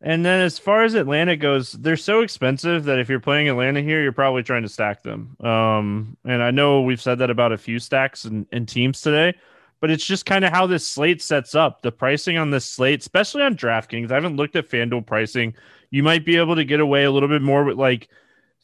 [0.05, 3.81] And then as far as Atlanta goes, they're so expensive that if you're playing Atlanta
[3.81, 5.37] here, you're probably trying to stack them.
[5.41, 9.39] Um, and I know we've said that about a few stacks and, and teams today,
[9.81, 11.83] but it's just kind of how this slate sets up.
[11.83, 15.55] The pricing on this slate, especially on DraftKings, I haven't looked at FanDuel pricing.
[15.91, 18.09] You might be able to get away a little bit more with like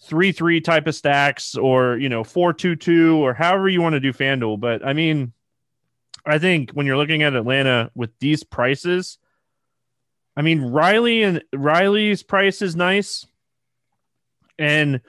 [0.01, 3.95] three three type of stacks or you know four two two or however you want
[3.95, 4.59] to do FanDuel.
[4.59, 5.33] But I mean,
[6.27, 9.19] I think when you're looking at Atlanta with these prices
[10.39, 13.27] I mean, Riley and Riley's price is nice.
[14.57, 15.01] And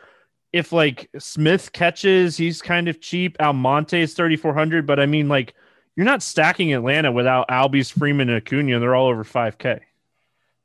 [0.51, 3.37] if like Smith catches, he's kind of cheap.
[3.39, 5.53] Almonte is 3,400, but I mean, like,
[5.95, 8.79] you're not stacking Atlanta without Albies, Freeman, and Acuna.
[8.79, 9.81] They're all over 5K.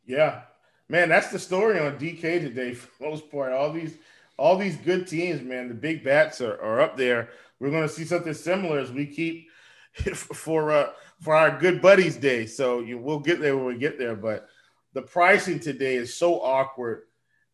[0.07, 0.41] Yeah.
[0.89, 3.53] Man, that's the story on DK today for the most part.
[3.53, 3.99] All these
[4.39, 7.29] all these good teams, man, the big bats are, are up there.
[7.61, 9.51] We're gonna see something similar as we keep
[10.15, 12.47] for uh for our good buddies day.
[12.47, 14.17] So you we'll get there when we get there.
[14.17, 14.49] But
[14.95, 17.03] the pricing today is so awkward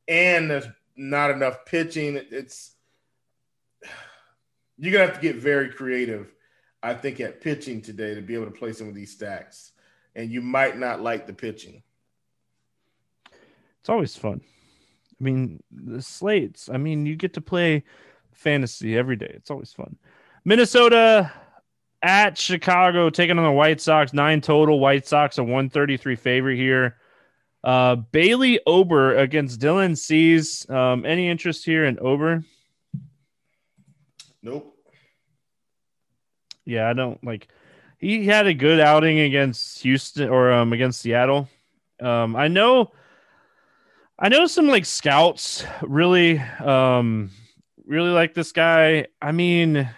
[0.06, 2.20] and there's not enough pitching.
[2.30, 2.74] It's
[4.78, 6.32] you're gonna have to get very creative,
[6.82, 9.72] I think, at pitching today to be able to play some of these stacks.
[10.14, 11.82] And you might not like the pitching.
[13.80, 14.40] It's always fun.
[15.20, 16.68] I mean, the slates.
[16.68, 17.84] I mean, you get to play
[18.32, 19.32] fantasy every day.
[19.34, 19.96] It's always fun.
[20.44, 21.32] Minnesota
[22.02, 24.80] at Chicago taking on the White Sox, nine total.
[24.80, 26.96] White Sox a 133 favorite here.
[27.62, 30.68] Uh, Bailey Ober against Dylan Cease.
[30.70, 32.44] Um, any interest here in Ober?
[34.42, 34.74] Nope.
[36.64, 37.48] Yeah, I don't like.
[37.98, 41.48] He had a good outing against Houston or um against Seattle.
[42.00, 42.92] Um, I know.
[44.18, 47.30] I know some like scouts really um
[47.86, 49.06] really like this guy.
[49.20, 49.88] I mean,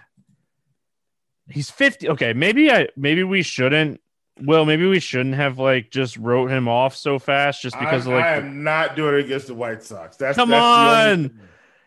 [1.49, 2.09] he's 50.
[2.11, 4.01] Okay, maybe I maybe we shouldn't
[4.41, 8.11] well, maybe we shouldn't have like just wrote him off so fast just because I,
[8.11, 10.17] of like I am not doing it against the White Sox.
[10.17, 11.09] That's come that's on.
[11.09, 11.31] only-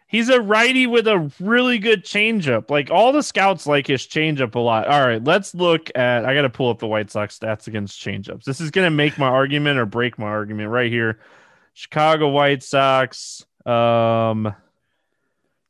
[0.08, 2.70] He's a righty with a really good changeup.
[2.70, 4.88] Like all the scouts like his changeup a lot.
[4.88, 6.24] All right, let's look at.
[6.26, 8.44] I got to pull up the White Sox stats against changeups.
[8.44, 11.20] This is going to make my argument or break my argument right here.
[11.74, 14.56] Chicago White Sox um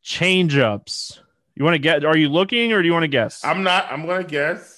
[0.03, 1.19] changeups.
[1.55, 2.03] You want to get?
[2.03, 3.43] Are you looking or do you want to guess?
[3.43, 3.91] I'm not.
[3.91, 4.74] I'm gonna guess.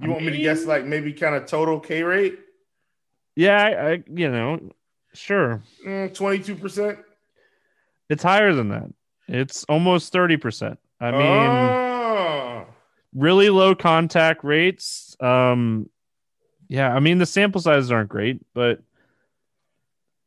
[0.00, 2.38] You I want me to guess like maybe kind of total K rate?
[3.36, 4.72] yeah, I, I you know,
[5.14, 5.62] sure.
[5.84, 6.98] Twenty-two percent.
[8.10, 8.90] It's higher than that.
[9.28, 10.76] It's almost 30%.
[11.00, 12.66] I mean, oh.
[13.14, 15.16] really low contact rates.
[15.20, 15.88] Um,
[16.68, 18.82] yeah, I mean, the sample sizes aren't great, but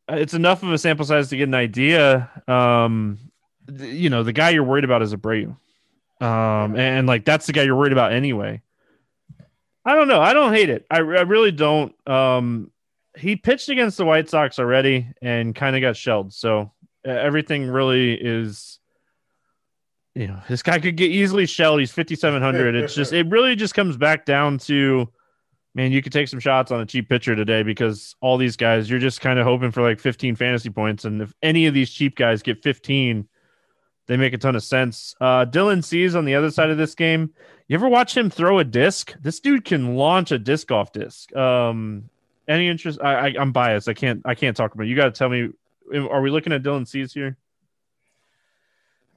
[0.08, 2.30] it's enough of a sample size to get an idea.
[2.48, 3.20] Um,
[3.68, 5.56] th- you know, the guy you're worried about is Abreu.
[6.22, 8.62] Um, and like that's the guy you're worried about anyway.
[9.86, 10.22] I don't know.
[10.22, 10.86] I don't hate it.
[10.89, 11.93] I, I really don't.
[12.08, 12.72] Um,
[13.17, 16.34] he pitched against the White Sox already and kind of got shelled.
[16.34, 16.72] So
[17.06, 18.80] everything really is
[20.15, 23.74] you know this guy could get easily shelled he's 5700 it's just it really just
[23.74, 25.10] comes back down to
[25.76, 28.89] man you could take some shots on a cheap pitcher today because all these guys
[28.89, 31.89] you're just kind of hoping for like 15 fantasy points and if any of these
[31.89, 33.28] cheap guys get 15
[34.08, 35.16] they make a ton of sense.
[35.22, 37.34] Uh dylan cease on the other side of this game.
[37.68, 39.13] You ever watch him throw a disc?
[39.22, 41.36] This dude can launch a disc off disc.
[41.36, 42.10] Um
[42.48, 43.00] any interest?
[43.02, 43.88] I, I i'm biased.
[43.88, 44.89] I can't i can't talk about it.
[44.89, 45.50] you got to tell me
[45.96, 47.38] are we looking at dylan cease here?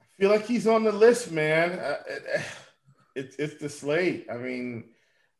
[0.01, 1.79] I feel like he's on the list, man.
[1.79, 1.95] Uh,
[3.17, 4.27] It's it's the slate.
[4.31, 4.83] I mean,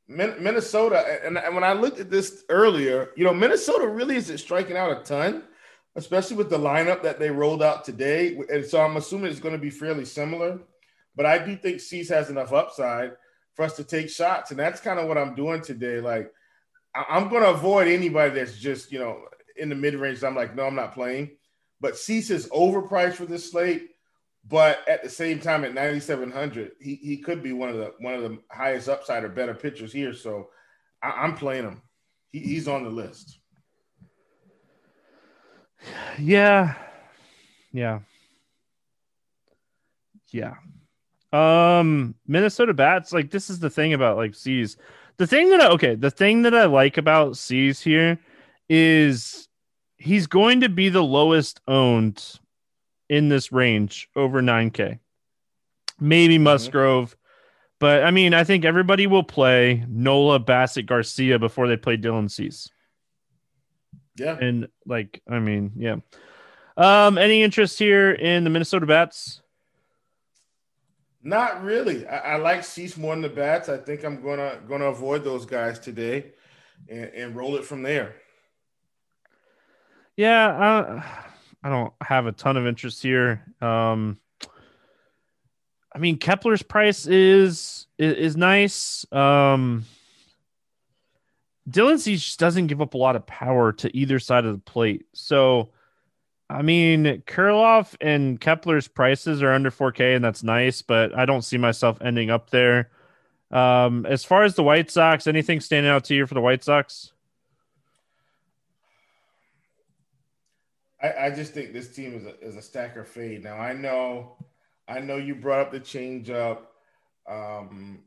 [0.08, 4.76] Minnesota, and, and when I looked at this earlier, you know, Minnesota really isn't striking
[4.76, 5.44] out a ton,
[5.98, 8.40] especially with the lineup that they rolled out today.
[8.50, 10.60] And so I'm assuming it's going to be fairly similar.
[11.16, 13.14] But I do think Cease has enough upside
[13.56, 16.00] for us to take shots, and that's kind of what I'm doing today.
[16.00, 16.32] Like,
[16.94, 19.24] I'm going to avoid anybody that's just you know
[19.58, 20.24] in the mid range.
[20.24, 21.32] I'm like, no, I'm not playing.
[21.82, 23.90] But Cease is overpriced for this slate
[24.50, 28.14] but at the same time at 9700 he, he could be one of the one
[28.14, 30.50] of the highest upside or better pitchers here so
[31.02, 31.82] I, am playing him
[32.32, 33.37] he, he's on the list
[36.20, 36.76] Yeah.
[37.72, 38.00] Yeah.
[40.32, 40.56] Yeah.
[41.32, 44.78] Um Minnesota bats like this is the thing about like Cease.
[45.18, 48.20] The thing that I okay, the thing that I like about Cease here
[48.70, 49.48] is
[49.98, 52.40] he's going to be the lowest owned
[53.10, 55.00] in this range over 9k.
[56.00, 57.18] Maybe Musgrove,
[57.80, 62.30] but I mean, I think everybody will play Nola, Bassitt, Garcia before they play Dylan
[62.30, 62.70] Cease.
[64.18, 65.98] Yeah And like, I mean, yeah.
[66.76, 69.42] Um, any interest here in the Minnesota Bats?
[71.24, 74.86] not really I, I like Cease more than the bats i think i'm gonna gonna
[74.86, 76.32] avoid those guys today
[76.88, 78.16] and, and roll it from there
[80.18, 83.46] Yeah, I, I don't have a ton of interest here.
[83.62, 84.18] Um,
[85.94, 89.06] I mean, Kepler's price is is, is nice.
[89.12, 89.86] Um,
[91.70, 94.72] Dylan Cease just doesn't give up a lot of power to either side of the
[94.72, 95.06] plate.
[95.14, 95.70] So,
[96.50, 101.42] I mean, Kirilloff and Kepler's prices are under 4K, and that's nice, but I don't
[101.42, 102.90] see myself ending up there.
[103.52, 106.64] Um, as far as the White Sox, anything standing out to you for the White
[106.64, 107.12] Sox?
[111.02, 113.44] I, I just think this team is a, is a stacker fade.
[113.44, 114.38] Now I know,
[114.88, 116.60] I know you brought up the changeup.
[117.30, 118.04] Um,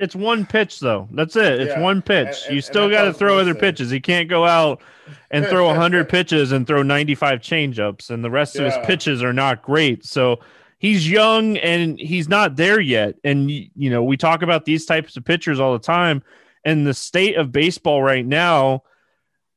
[0.00, 1.08] it's one pitch though.
[1.12, 1.60] That's it.
[1.60, 1.80] It's Yeah.
[1.80, 2.26] one pitch.
[2.26, 3.90] And- and- you still got to throw other say- pitches.
[3.90, 4.82] He can't go out
[5.30, 9.32] and throw 100 pitches and throw 95 changeups, and the rest of his pitches are
[9.32, 10.04] not great.
[10.04, 10.40] So
[10.78, 13.14] he's young and he's not there yet.
[13.24, 16.22] And you know, we talk about these types of pitchers all the time.
[16.64, 18.82] And the state of baseball right now,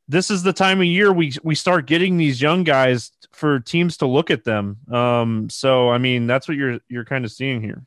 [0.10, 3.98] this is the time of year we we start getting these young guys for teams
[3.98, 4.78] to look at them.
[4.92, 7.84] Um, so I mean, that's what you're you're kind of seeing here.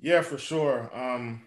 [0.00, 0.90] Yeah, for sure.
[0.92, 1.42] Um,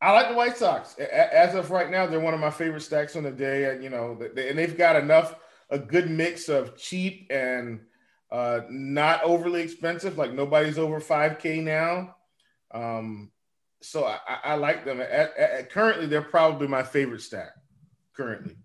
[0.00, 0.94] I like the White Sox.
[0.98, 3.78] As of right now, they're one of my favorite stacks on the day.
[3.82, 5.36] You know, and they've got enough,
[5.70, 7.80] a good mix of cheap and
[8.30, 10.18] uh, not overly expensive.
[10.18, 12.14] Like nobody's over 5K now.
[12.72, 13.30] Um,
[13.80, 15.00] so I, I- I like them.
[15.00, 17.52] At, at, currently, they're probably my favorite stack.
[18.14, 18.56] Currently,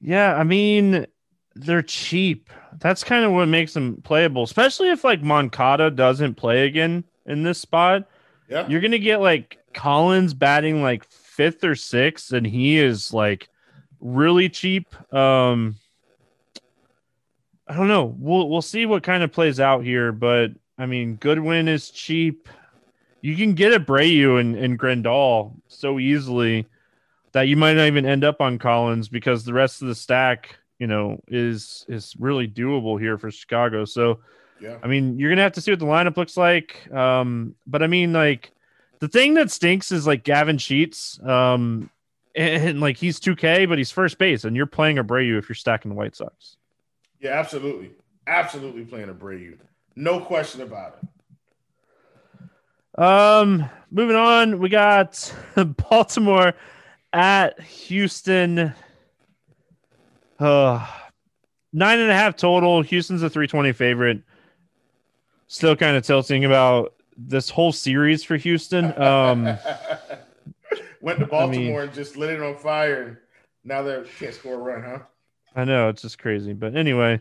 [0.00, 1.06] Yeah, I mean,
[1.54, 2.50] they're cheap.
[2.78, 7.42] That's kind of what makes them playable, especially if like Moncada doesn't play again in
[7.42, 8.08] this spot.
[8.48, 13.48] Yeah, You're gonna get like Collins batting like fifth or sixth, and he is like
[14.00, 14.94] really cheap.
[15.12, 15.76] Um,
[17.66, 18.14] I don't know.
[18.18, 22.48] We'll we'll see what kind of plays out here, but I mean, Goodwin is cheap.
[23.22, 26.66] You can get a Abreu and, and Grandal so easily
[27.32, 30.58] that you might not even end up on Collins because the rest of the stack,
[30.78, 33.84] you know, is is really doable here for Chicago.
[33.86, 34.20] So
[34.60, 34.78] yeah.
[34.82, 36.90] I mean, you're gonna have to see what the lineup looks like.
[36.92, 38.52] Um, but I mean, like
[39.00, 41.20] the thing that stinks is like Gavin Sheets.
[41.22, 41.90] Um,
[42.34, 45.54] and, and, like he's 2K, but he's first base, and you're playing Abreu if you're
[45.54, 46.56] stacking the White Sox.
[47.20, 47.92] Yeah, absolutely.
[48.26, 49.58] Absolutely playing Abreu.
[49.96, 53.00] No question about it.
[53.00, 55.32] Um, moving on, we got
[55.90, 56.54] Baltimore
[57.12, 58.74] at Houston.
[60.38, 60.86] Uh,
[61.72, 62.82] nine and a half total.
[62.82, 64.22] Houston's a 320 favorite.
[65.54, 68.86] Still kind of tilting about this whole series for Houston.
[69.00, 69.44] Um,
[71.00, 73.16] Went to I Baltimore mean- and just lit it on fire, and
[73.62, 74.98] now they can't score a run, huh?
[75.54, 77.20] I know it's just crazy, but anyway,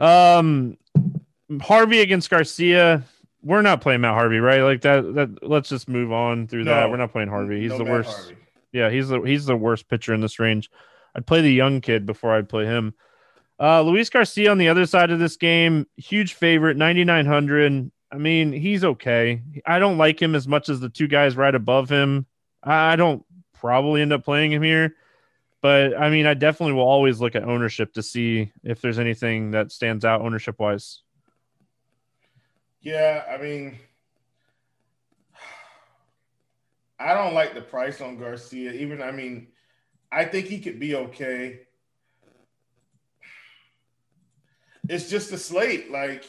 [0.00, 0.78] um,
[1.62, 3.04] Harvey against Garcia.
[3.40, 4.62] We're not playing Matt Harvey, right?
[4.62, 5.14] Like that.
[5.14, 6.90] That let's just move on through that.
[6.90, 7.60] We're not playing Harvey.
[7.60, 8.16] He's No the Matt worst.
[8.16, 8.36] Harvey.
[8.72, 10.68] Yeah, he's the he's the worst pitcher in this range.
[11.14, 12.94] I'd play the young kid before I'd play him.
[13.60, 17.90] Uh, Luis Garcia on the other side of this game, huge favorite, ninety nine hundred.
[18.10, 19.42] I mean, he's okay.
[19.66, 22.26] I don't like him as much as the two guys right above him.
[22.62, 24.96] I don't probably end up playing him here,
[25.60, 29.50] but I mean, I definitely will always look at ownership to see if there's anything
[29.50, 31.02] that stands out ownership wise.
[32.80, 33.78] Yeah, I mean,
[36.98, 38.72] I don't like the price on Garcia.
[38.72, 39.48] Even, I mean,
[40.10, 41.60] I think he could be okay.
[44.90, 45.88] It's just a slate.
[45.88, 46.24] Like,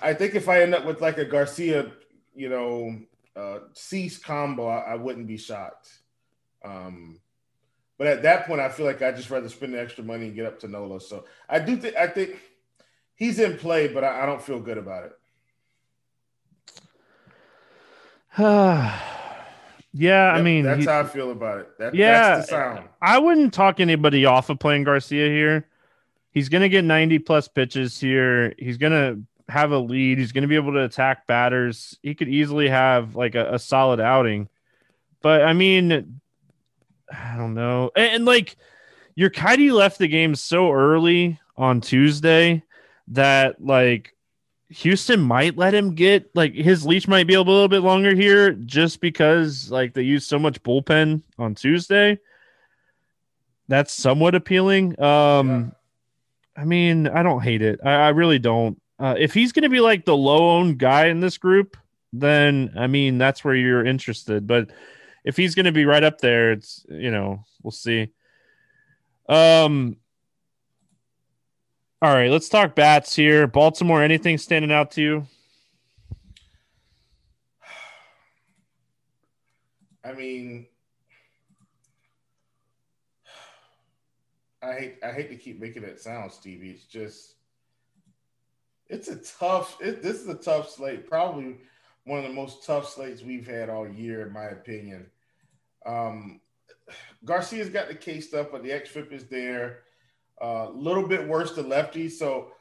[0.00, 1.92] I think if I end up with like a Garcia,
[2.34, 2.98] you know,
[3.36, 5.90] uh, Cease combo, I, I wouldn't be shocked.
[6.64, 7.20] Um,
[7.98, 10.34] but at that point, I feel like I'd just rather spend the extra money and
[10.34, 10.98] get up to Nola.
[10.98, 12.40] So I do think I think
[13.14, 15.12] he's in play, but I, I don't feel good about it.
[19.92, 21.78] yeah, I mean, that's he- how I feel about it.
[21.78, 22.88] That, Yeah, that's the sound.
[23.02, 25.68] I wouldn't talk anybody off of playing Garcia here.
[26.34, 28.54] He's going to get 90 plus pitches here.
[28.58, 30.18] He's going to have a lead.
[30.18, 31.96] He's going to be able to attack batters.
[32.02, 34.48] He could easily have like a, a solid outing.
[35.22, 36.20] But I mean,
[37.10, 37.92] I don't know.
[37.96, 38.56] And, and like
[39.16, 42.64] Urquidy left the game so early on Tuesday
[43.08, 44.14] that like
[44.70, 48.52] Houston might let him get like his leash might be a little bit longer here
[48.52, 52.18] just because like they used so much bullpen on Tuesday.
[53.68, 55.00] That's somewhat appealing.
[55.00, 55.74] Um
[56.56, 57.80] I mean, I don't hate it.
[57.84, 58.80] I, I really don't.
[58.98, 61.76] Uh, if he's going to be like the low owned guy in this group,
[62.12, 64.46] then I mean that's where you're interested.
[64.46, 64.70] But
[65.24, 68.10] if he's going to be right up there, it's you know we'll see.
[69.28, 69.96] Um.
[72.02, 73.46] All right, let's talk bats here.
[73.46, 75.26] Baltimore, anything standing out to you?
[80.04, 80.66] I mean,
[84.64, 86.70] I hate I hate to keep making that sound, Stevie.
[86.70, 87.34] It's just
[88.88, 89.76] it's a tough.
[89.80, 91.08] It, this is a tough slate.
[91.08, 91.56] Probably
[92.04, 95.06] one of the most tough slates we've had all year, in my opinion.
[95.86, 96.40] Um,
[97.24, 99.80] Garcia's got the K stuff, but the XFIP is there.
[100.40, 102.52] A uh, little bit worse to lefty, so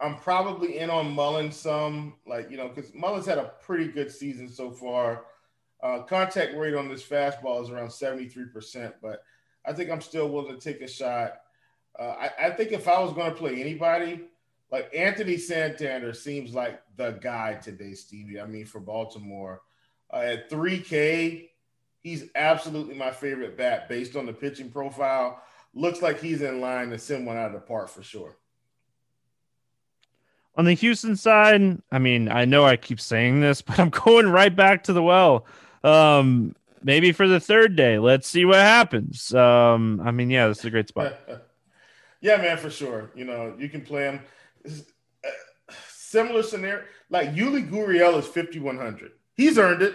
[0.00, 4.10] I'm probably in on Mullins some, like you know, because Mullins had a pretty good
[4.10, 5.24] season so far.
[5.82, 9.22] Uh, contact rate on this fastball is around 73%, but
[9.64, 11.40] I think I'm still willing to take a shot.
[12.00, 14.22] Uh, I, I think if I was going to play anybody,
[14.72, 18.40] like Anthony Santander seems like the guy today, Stevie.
[18.40, 19.60] I mean, for Baltimore.
[20.12, 21.50] Uh, at 3K,
[22.02, 25.42] he's absolutely my favorite bat based on the pitching profile.
[25.74, 28.36] Looks like he's in line to send one out of the park for sure.
[30.56, 34.28] On the Houston side, I mean, I know I keep saying this, but I'm going
[34.28, 35.44] right back to the well.
[35.84, 37.98] Um, maybe for the third day.
[37.98, 39.34] Let's see what happens.
[39.34, 41.18] Um, I mean, yeah, this is a great spot.
[42.20, 43.10] yeah, man, for sure.
[43.14, 44.20] You know, you can play him.
[44.66, 45.30] Uh,
[45.88, 49.12] similar scenario, like Yuli Gurriel is 5,100.
[49.36, 49.94] He's earned it.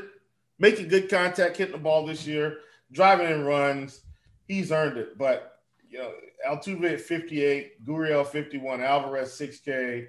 [0.58, 2.60] Making good contact, hitting the ball this year,
[2.92, 4.02] driving in runs.
[4.48, 5.18] He's earned it.
[5.18, 5.60] But,
[5.90, 6.12] you know,
[6.48, 10.08] Altuve at 58, Gurriel 51, Alvarez 6K,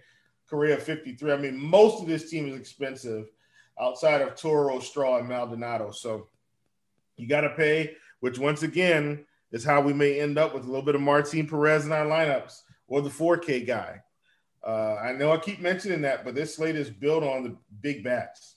[0.49, 1.33] Correa 53.
[1.33, 3.27] I mean, most of this team is expensive
[3.81, 5.91] outside of Toro, Straw, and Maldonado.
[5.91, 6.29] So
[7.17, 9.25] you got to pay, which once again
[9.57, 12.05] is how we may end up with a little bit of Martin Perez in our
[12.05, 14.03] lineups or the 4K guy.
[14.65, 18.05] Uh, I know I keep mentioning that, but this slate is built on the big
[18.05, 18.57] bats.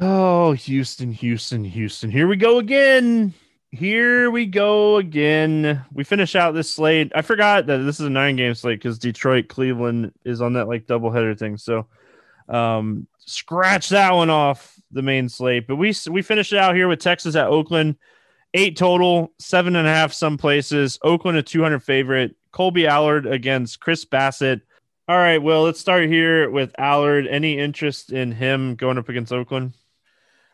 [0.00, 2.10] Oh, Houston, Houston, Houston.
[2.10, 3.34] Here we go again.
[3.70, 5.84] Here we go again.
[5.92, 7.12] We finish out this slate.
[7.14, 10.68] I forgot that this is a nine game slate because Detroit, Cleveland is on that
[10.68, 11.58] like doubleheader thing.
[11.58, 11.86] So
[12.48, 15.66] um scratch that one off the main slate.
[15.66, 17.96] But we we finish it out here with Texas at Oakland.
[18.54, 20.98] Eight total, seven and a half some places.
[21.02, 22.34] Oakland a 200 favorite.
[22.52, 24.62] Kolby Allard against Chris Bassitt.
[25.06, 27.26] All right, well, let's start here with Allard.
[27.26, 29.74] Any interest in him going up against Oakland?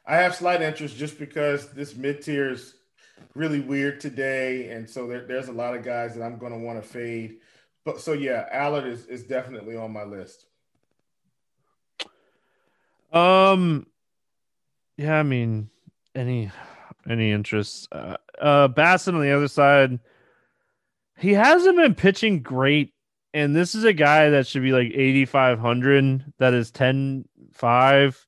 [0.07, 2.75] I have slight interest just because this mid tier is
[3.35, 6.59] really weird today, and so there, there's a lot of guys that I'm going to
[6.59, 7.39] want to fade.
[7.85, 10.47] But so yeah, Allard is is definitely on my list.
[13.13, 13.87] Um,
[14.97, 15.71] yeah, I mean,
[16.15, 16.51] any
[17.09, 17.89] any interest?
[17.93, 19.99] Uh, uh Bassitt on the other side,
[21.19, 22.95] he hasn't been pitching great,
[23.33, 26.33] and this is a guy that should be like 8,500.
[26.39, 28.27] That is 10 5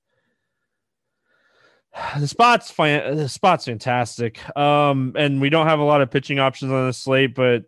[2.19, 3.17] the spot's fine.
[3.17, 4.41] The spot's fantastic.
[4.57, 7.65] Um, and we don't have a lot of pitching options on the slate, but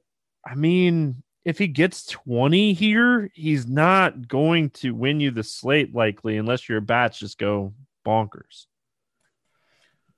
[0.47, 5.95] I mean, if he gets 20 here, he's not going to win you the slate
[5.95, 7.73] likely unless your bats just go
[8.07, 8.67] bonkers.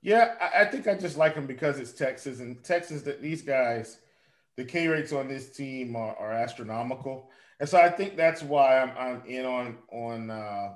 [0.03, 3.43] Yeah, I, I think I just like him because it's Texas and Texas that these
[3.43, 3.99] guys,
[4.57, 7.31] the K rates on this team are, are, astronomical.
[7.59, 10.75] And so I think that's why I'm, I'm in on on uh,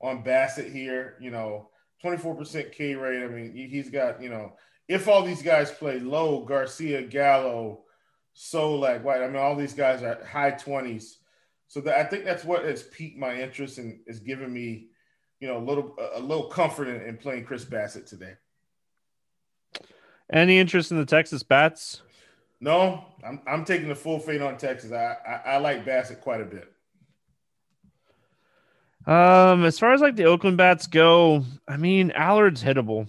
[0.00, 1.16] on Bassitt here.
[1.20, 1.70] You know,
[2.04, 3.24] 24% K rate.
[3.24, 4.52] I mean, he's got, you know,
[4.86, 7.84] if all these guys play low, Garcia, Gallo,
[8.36, 11.16] Solak, White, I mean, all these guys are high 20s.
[11.66, 14.88] So that, I think that's what has piqued my interest and is giving me,
[15.40, 18.34] you know, a little a little comfort in, in playing Chris Bassitt today.
[20.30, 22.02] Any interest in the Texas Bats?
[22.60, 24.92] No, I'm I'm taking the full fade on Texas.
[24.92, 26.72] I, I, I like Bassitt quite a bit.
[29.06, 33.08] Um, as far as like the Oakland bats go, I mean Allard's hittable.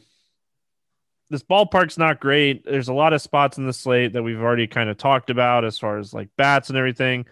[1.30, 2.64] This ballpark's not great.
[2.64, 5.66] There's a lot of spots in the slate that we've already kind of talked about
[5.66, 7.26] as far as like bats and everything.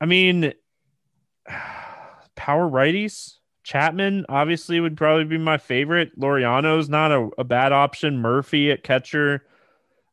[0.00, 0.52] I mean,
[2.36, 3.35] power righties.
[3.66, 6.16] Chapman obviously would probably be my favorite.
[6.16, 8.20] Laureano's not a, a bad option.
[8.20, 9.44] Murphy at catcher.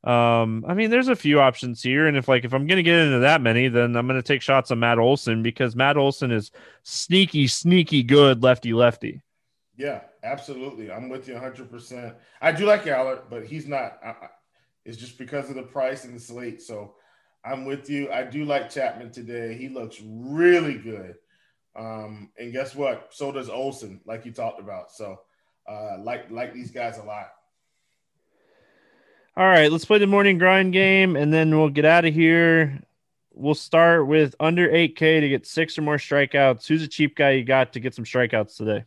[0.03, 2.97] Um, I mean, there's a few options here, and if like if I'm gonna get
[2.97, 6.49] into that many, then I'm gonna take shots on Matt Olson because Matt Olson is
[6.81, 9.21] sneaky, sneaky good lefty lefty.
[9.77, 10.91] Yeah, absolutely.
[10.91, 11.69] I'm with you 100.
[11.69, 13.99] percent I do like Allard, but he's not.
[14.03, 14.15] I,
[14.83, 16.59] it's just because of the price and the slate.
[16.63, 16.95] So
[17.45, 18.11] I'm with you.
[18.11, 19.53] I do like Chapman today.
[19.53, 21.17] He looks really good.
[21.75, 23.09] Um, and guess what?
[23.11, 24.91] So does Olson, like you talked about.
[24.91, 25.19] So
[25.67, 27.29] uh, like like these guys a lot.
[29.35, 32.83] All right, let's play the morning grind game and then we'll get out of here.
[33.33, 36.67] We'll start with under 8K to get six or more strikeouts.
[36.67, 38.85] Who's a cheap guy you got to get some strikeouts today?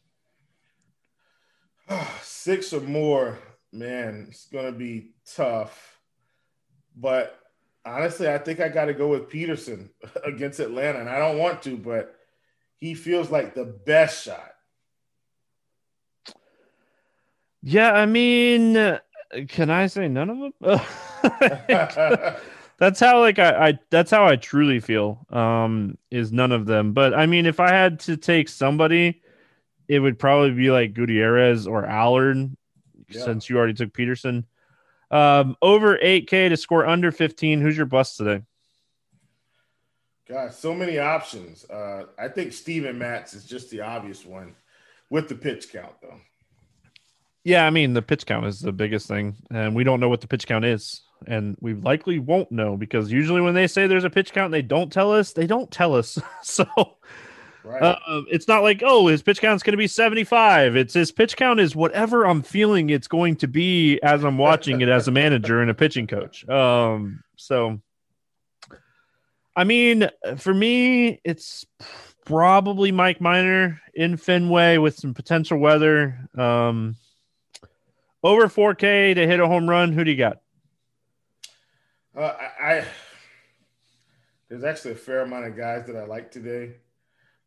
[2.22, 3.40] six or more,
[3.72, 5.98] man, it's going to be tough.
[6.96, 7.40] But
[7.84, 9.90] honestly, I think I got to go with Peterson
[10.24, 11.00] against Atlanta.
[11.00, 12.15] And I don't want to, but
[12.78, 14.52] he feels like the best shot.
[17.62, 18.98] Yeah, I mean,
[19.48, 20.80] can I say none of them?
[22.78, 25.26] that's how like I, I that's how I truly feel.
[25.30, 26.92] Um, is none of them.
[26.92, 29.22] But I mean, if I had to take somebody,
[29.88, 32.56] it would probably be like Gutierrez or Allard,
[33.08, 33.24] yeah.
[33.24, 34.46] since you already took Peterson.
[35.10, 37.60] Um, over 8K to score under 15.
[37.60, 38.42] Who's your bust today?
[40.28, 41.64] God, so many options.
[41.70, 44.54] Uh, I think Steven Matz is just the obvious one
[45.10, 46.20] with the pitch count, though.
[47.44, 50.20] Yeah, I mean the pitch count is the biggest thing, and we don't know what
[50.20, 54.02] the pitch count is, and we likely won't know because usually when they say there's
[54.02, 55.32] a pitch count, they don't tell us.
[55.32, 56.66] They don't tell us, so
[57.62, 57.82] Right.
[57.82, 60.76] uh, it's not like oh his pitch count's going to be 75.
[60.76, 64.80] It's his pitch count is whatever I'm feeling it's going to be as I'm watching
[64.80, 66.48] it as a manager and a pitching coach.
[66.48, 67.80] Um, so
[69.56, 71.64] I mean, for me, it's
[72.26, 76.28] probably Mike Minor in Fenway with some potential weather.
[76.36, 76.96] Um,
[78.22, 79.94] over 4K to hit a home run.
[79.94, 80.40] Who do you got?
[82.14, 82.84] Uh, I, I
[84.48, 86.74] there's actually a fair amount of guys that I like today,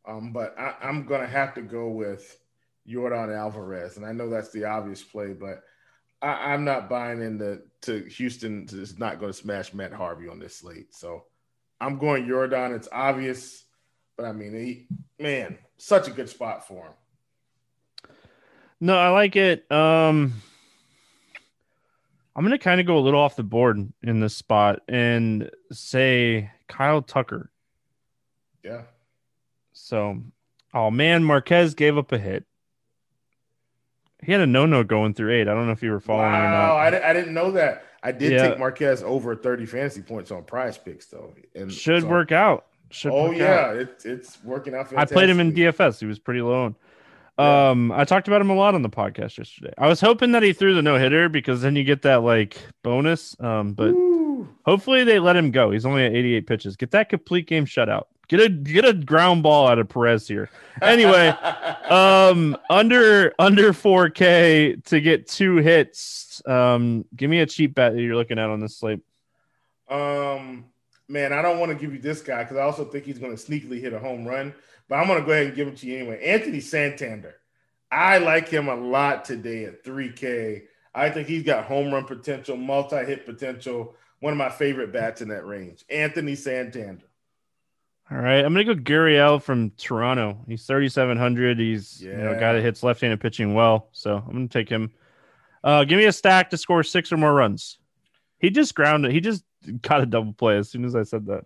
[0.06, 2.38] um, but I, I'm gonna have to go with
[2.88, 5.64] Yordan Alvarez, and I know that's the obvious play, but
[6.22, 10.40] I, I'm not buying into to Houston is not going to smash Matt Harvey on
[10.40, 10.94] this slate.
[10.94, 11.24] So
[11.82, 12.74] I'm going Jordan.
[12.74, 13.64] It's obvious,
[14.18, 14.88] but I mean, he,
[15.22, 16.94] man, such a good spot for him.
[18.82, 19.70] No, I like it.
[19.72, 20.42] Um,
[22.36, 25.50] I'm going to kind of go a little off the board in this spot and
[25.72, 27.52] say Kyle Tucker.
[28.64, 28.84] Yeah.
[29.74, 30.22] So,
[30.74, 32.46] oh man, Marquez gave up a hit.
[34.22, 35.48] He had a no no going through eight.
[35.48, 37.02] I don't know if you were following wow, or not.
[37.02, 37.84] I, I didn't know that.
[38.04, 38.50] I did Yeah.
[38.50, 41.34] take Marquez over 30 fantasy points on PrizePicks, though.
[41.56, 42.66] And Should so- work out.
[42.92, 43.68] Should Oh, work yeah.
[43.68, 43.76] out.
[43.78, 45.54] It, it's working out I played him in.
[45.54, 46.00] DFS.
[46.00, 46.66] He was pretty low.
[46.66, 46.76] owned.
[47.38, 47.70] Yeah.
[47.70, 49.74] Um, I talked about him a lot on the podcast yesterday.
[49.78, 52.58] I was hoping that he threw the no hitter because then you get that like
[52.84, 53.40] bonus.
[53.40, 54.48] Um, but Woo.
[54.66, 55.72] hopefully they let him go.
[55.72, 56.76] He's only at 88 pitches.
[56.76, 58.06] Get that complete game shutout.
[58.30, 60.52] Get a get a ground ball out of Perez here.
[60.84, 61.28] Anyway,
[61.90, 66.42] um, under under 4K to get two hits.
[66.46, 69.00] Um, give me a cheap bet that you're looking at on this slate.
[69.90, 70.66] Um,
[71.08, 73.36] man, I don't want to give you this guy because I also think he's going
[73.36, 74.54] to sneakily hit a home run,
[74.88, 76.24] but I'm going to go ahead and give him to you anyway.
[76.24, 77.36] Anthony Santander.
[77.92, 80.66] I like him a lot today at 3K.
[80.94, 83.96] I think he's got home run potential, multi hit potential.
[84.20, 85.84] One of my favorite bats in that range.
[85.90, 87.09] Anthony Santander.
[88.12, 90.38] All right, I'm gonna go Gurriel from Toronto.
[90.48, 91.60] He's 3,700.
[91.60, 94.92] He's you know a guy that hits left-handed pitching well, so I'm gonna take him.
[95.64, 97.78] Uh, give me a stack to score six or more runs.
[98.40, 99.12] He just grounded.
[99.12, 99.44] He just
[99.82, 101.46] got a double play as soon as I said that.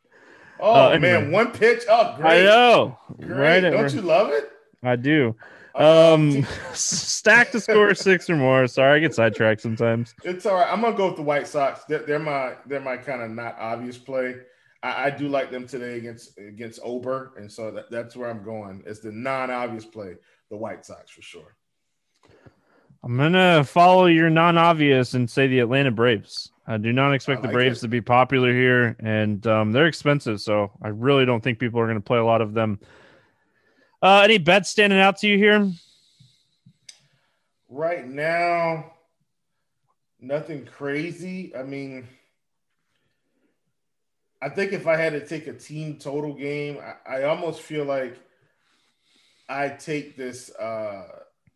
[0.60, 1.14] Oh, Uh, anyway.
[1.22, 1.84] man, one pitch.
[1.90, 2.44] Oh, I great.
[2.46, 3.64] know, Great.
[3.64, 3.70] right?
[3.72, 4.50] Don't you love it?
[4.84, 5.36] I do.
[5.76, 8.68] Um, Um, stack to score six or more.
[8.68, 10.14] Sorry, I get sidetracked sometimes.
[10.24, 10.72] It's all right.
[10.72, 11.84] I'm gonna go with the White Sox.
[11.86, 14.36] They're, they're my they're my kind of not obvious play.
[14.84, 18.44] I, I do like them today against against Ober, and so that, that's where I'm
[18.44, 18.84] going.
[18.86, 20.16] It's the non-obvious play,
[20.52, 21.56] the White Sox for sure.
[23.04, 26.52] I'm gonna follow your non-obvious and say the Atlanta Braves.
[26.68, 27.82] I do not expect I the Braves it.
[27.82, 31.86] to be popular here, and um, they're expensive, so I really don't think people are
[31.86, 32.80] going to play a lot of them.
[34.02, 35.72] Uh, any bets standing out to you here?
[37.70, 38.94] Right now,
[40.22, 41.54] nothing crazy.
[41.56, 42.08] I mean,
[44.44, 46.78] I think if I had to take a team total game,
[47.08, 48.20] I, I almost feel like
[49.48, 51.08] I take this uh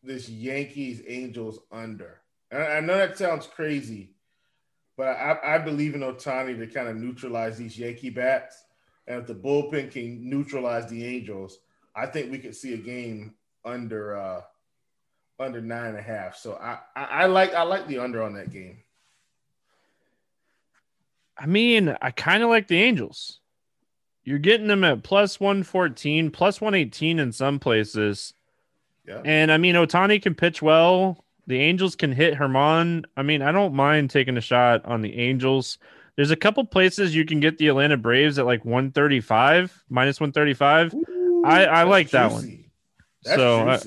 [0.02, 2.22] this Yankees Angels under.
[2.50, 4.12] And I, I know that sounds crazy,
[4.96, 8.64] but I, I believe in Ohtani to kind of neutralize these Yankee bats.
[9.06, 11.60] And if the bullpen can neutralize the Angels,
[11.94, 13.34] I think we could see a game
[13.66, 14.42] under uh
[15.40, 16.38] under nine and a half.
[16.38, 18.78] So I, I, I like I like the under on that game.
[21.40, 23.40] I mean, I kind of like the Angels.
[24.24, 28.34] You're getting them at plus 114, plus 118 in some places.
[29.08, 29.22] Yeah.
[29.24, 31.24] And I mean, Ohtani can pitch well.
[31.46, 33.06] The Angels can hit Germán.
[33.16, 35.78] I mean, I don't mind taking a shot on the Angels.
[36.18, 40.94] There's a couple places you can get the Atlanta Braves at like 135, minus 135.
[41.46, 42.66] I- I That's like that one.
[43.24, 43.80] That's So, I-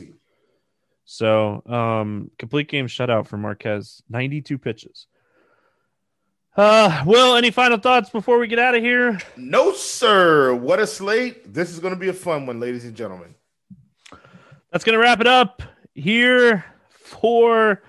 [1.05, 5.07] So, um, complete game shutout for Marquez, 92 pitches.
[6.57, 9.18] Uh, Will, any final thoughts before we get out of here?
[9.36, 10.55] no, sir.
[10.55, 11.55] What a slate.
[11.55, 13.34] This is going to be a fun one, ladies and gentlemen.
[14.72, 15.62] That's going to wrap it up
[15.94, 17.82] here for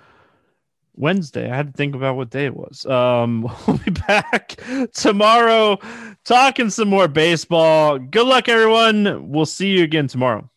[0.95, 1.49] Wednesday.
[1.49, 2.86] I had to think about what day it was.
[2.86, 4.62] Um, we'll be back
[4.93, 5.80] tomorrow
[6.24, 7.97] talking some more baseball.
[7.97, 9.32] Good luck, everyone.
[9.32, 10.51] We'll see you again tomorrow.